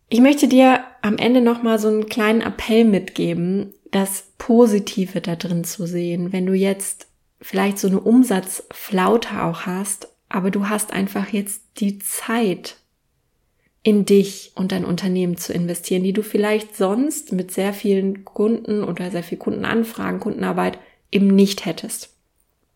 Ich 0.09 0.21
möchte 0.21 0.47
dir 0.47 0.83
am 1.01 1.17
Ende 1.17 1.41
nochmal 1.41 1.79
so 1.79 1.87
einen 1.87 2.07
kleinen 2.07 2.41
Appell 2.41 2.85
mitgeben, 2.85 3.73
das 3.91 4.27
Positive 4.37 5.21
da 5.21 5.35
drin 5.35 5.63
zu 5.63 5.85
sehen. 5.85 6.31
Wenn 6.31 6.45
du 6.45 6.53
jetzt 6.53 7.07
vielleicht 7.41 7.79
so 7.79 7.87
eine 7.87 7.99
Umsatzflaute 7.99 9.43
auch 9.43 9.61
hast, 9.65 10.09
aber 10.29 10.51
du 10.51 10.69
hast 10.69 10.93
einfach 10.93 11.29
jetzt 11.29 11.61
die 11.77 11.99
Zeit, 11.99 12.77
in 13.83 14.05
dich 14.05 14.53
und 14.55 14.71
dein 14.71 14.85
Unternehmen 14.85 15.37
zu 15.37 15.53
investieren, 15.53 16.03
die 16.03 16.13
du 16.13 16.23
vielleicht 16.23 16.75
sonst 16.75 17.33
mit 17.33 17.51
sehr 17.51 17.73
vielen 17.73 18.23
Kunden 18.23 18.83
oder 18.83 19.11
sehr 19.11 19.23
viel 19.23 19.37
Kundenanfragen, 19.37 20.21
Kundenarbeit 20.21 20.79
eben 21.11 21.27
nicht 21.27 21.65
hättest. 21.65 22.15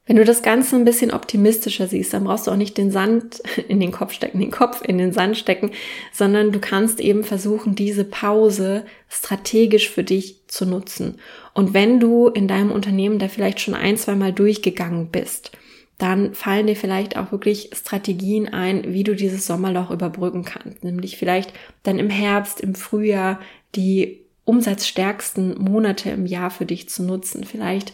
Wenn 0.08 0.16
du 0.16 0.24
das 0.24 0.42
Ganze 0.42 0.78
ein 0.78 0.86
bisschen 0.86 1.12
optimistischer 1.12 1.88
siehst, 1.88 2.14
dann 2.14 2.24
brauchst 2.24 2.48
du 2.48 2.52
auch 2.52 2.56
nicht 2.56 2.78
den 2.78 2.92
Sand 2.92 3.44
in 3.68 3.80
den 3.80 3.92
Kopf 3.92 4.14
stecken, 4.14 4.40
den 4.40 4.52
Kopf 4.52 4.82
in 4.82 4.98
den 4.98 5.12
Sand 5.12 5.38
stecken, 5.38 5.72
sondern 6.12 6.52
du 6.52 6.60
kannst 6.60 7.00
eben 7.00 7.24
versuchen, 7.24 7.76
diese 7.76 8.06
Pause 8.06 8.86
strategisch 9.10 9.90
für 9.90 10.04
dich 10.04 10.48
zu 10.48 10.66
nutzen. 10.66 11.20
Und 11.54 11.74
wenn 11.74 12.00
du 12.00 12.28
in 12.30 12.48
deinem 12.48 12.72
Unternehmen 12.72 13.20
da 13.20 13.28
vielleicht 13.28 13.60
schon 13.60 13.74
ein, 13.74 13.98
zwei 13.98 14.16
Mal 14.16 14.32
durchgegangen 14.32 15.10
bist, 15.12 15.52
dann 15.98 16.34
fallen 16.34 16.68
dir 16.68 16.76
vielleicht 16.76 17.18
auch 17.18 17.32
wirklich 17.32 17.72
Strategien 17.74 18.48
ein, 18.48 18.94
wie 18.94 19.04
du 19.04 19.16
dieses 19.16 19.48
Sommerloch 19.48 19.90
überbrücken 19.90 20.46
kannst. 20.46 20.84
Nämlich 20.84 21.18
vielleicht 21.18 21.52
dann 21.84 21.98
im 21.98 22.12
Herbst, 22.12 22.62
im 22.62 22.76
Frühjahr 22.76 23.40
die 23.76 24.22
umsatzstärksten 24.46 25.60
Monate 25.60 26.12
im 26.12 26.26
Jahr 26.26 26.52
für 26.52 26.66
dich 26.66 26.88
zu 26.88 27.04
nutzen. 27.04 27.44
Vielleicht 27.44 27.94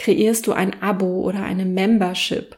kreierst 0.00 0.46
du 0.46 0.52
ein 0.52 0.82
Abo 0.82 1.20
oder 1.20 1.42
eine 1.42 1.66
Membership, 1.66 2.56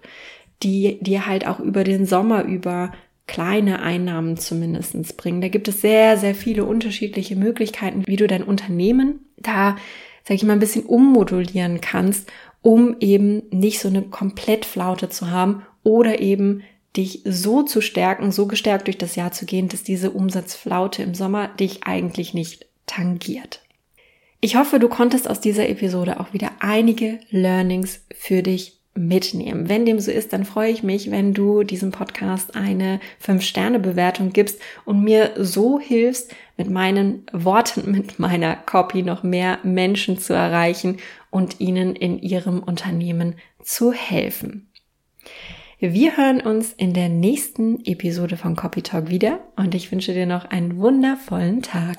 die 0.63 0.99
dir 1.01 1.27
halt 1.27 1.47
auch 1.47 1.59
über 1.59 1.83
den 1.83 2.07
Sommer 2.07 2.45
über 2.45 2.93
kleine 3.27 3.83
Einnahmen 3.83 4.37
zumindestens 4.37 5.13
bringen. 5.13 5.41
Da 5.41 5.49
gibt 5.49 5.67
es 5.67 5.81
sehr, 5.81 6.17
sehr 6.17 6.37
viele 6.37 6.65
unterschiedliche 6.65 7.35
Möglichkeiten, 7.35 8.07
wie 8.07 8.17
du 8.17 8.29
dein 8.29 8.45
Unternehmen 8.45 9.27
da, 9.37 9.77
sag 10.23 10.37
ich 10.37 10.45
mal, 10.45 10.53
ein 10.53 10.61
bisschen 10.61 10.85
ummodulieren 10.85 11.81
kannst, 11.81 12.31
um 12.63 12.97
eben 13.01 13.43
nicht 13.51 13.81
so 13.81 13.89
eine 13.89 14.03
Komplettflaute 14.03 15.09
zu 15.09 15.31
haben 15.31 15.63
oder 15.83 16.21
eben 16.21 16.63
dich 16.97 17.23
so 17.25 17.63
zu 17.63 17.81
stärken, 17.81 18.31
so 18.31 18.47
gestärkt 18.47 18.87
durch 18.87 18.99
das 18.99 19.17
Jahr 19.17 19.33
zu 19.33 19.47
gehen, 19.47 19.69
dass 19.69 19.83
diese 19.83 20.11
Umsatzflaute 20.13 21.03
im 21.03 21.15
Sommer 21.15 21.49
dich 21.49 21.85
eigentlich 21.85 22.35
nicht 22.35 22.67
tangiert. 22.87 23.62
Ich 24.45 24.57
hoffe, 24.57 24.81
du 24.81 24.89
konntest 24.89 25.31
aus 25.31 25.41
dieser 25.41 25.69
Episode 25.69 26.19
auch 26.19 26.33
wieder 26.33 26.51
einige 26.59 27.21
Learnings 27.31 28.05
für 28.13 28.43
dich 28.43 28.81
mitnehmen. 28.93 29.69
Wenn 29.69 29.87
dem 29.87 30.01
so 30.01 30.11
ist, 30.11 30.33
dann 30.33 30.45
freue 30.45 30.73
ich 30.73 30.83
mich, 30.83 31.13
wenn 31.13 31.33
du 31.33 31.63
diesem 31.63 31.93
Podcast 31.93 32.57
eine 32.57 32.99
5-Sterne-Bewertung 33.25 34.33
gibst 34.33 34.61
und 34.85 35.05
mir 35.05 35.31
so 35.37 35.79
hilfst, 35.79 36.35
mit 36.57 36.69
meinen 36.69 37.25
Worten, 37.33 37.89
mit 37.93 38.19
meiner 38.19 38.57
Copy 38.57 39.05
noch 39.05 39.23
mehr 39.23 39.61
Menschen 39.63 40.19
zu 40.19 40.33
erreichen 40.33 40.97
und 41.31 41.61
ihnen 41.61 41.95
in 41.95 42.19
ihrem 42.19 42.65
Unternehmen 42.65 43.37
zu 43.63 43.93
helfen. 43.93 44.69
Wir 45.79 46.17
hören 46.17 46.41
uns 46.41 46.73
in 46.73 46.95
der 46.95 47.09
nächsten 47.09 47.85
Episode 47.85 48.37
von 48.37 48.57
Copy 48.57 48.83
Talk 48.83 49.09
wieder 49.09 49.39
und 49.55 49.77
ich 49.77 49.93
wünsche 49.93 50.15
dir 50.15 50.27
noch 50.27 50.47
einen 50.47 50.79
wundervollen 50.79 51.63
Tag. 51.63 51.97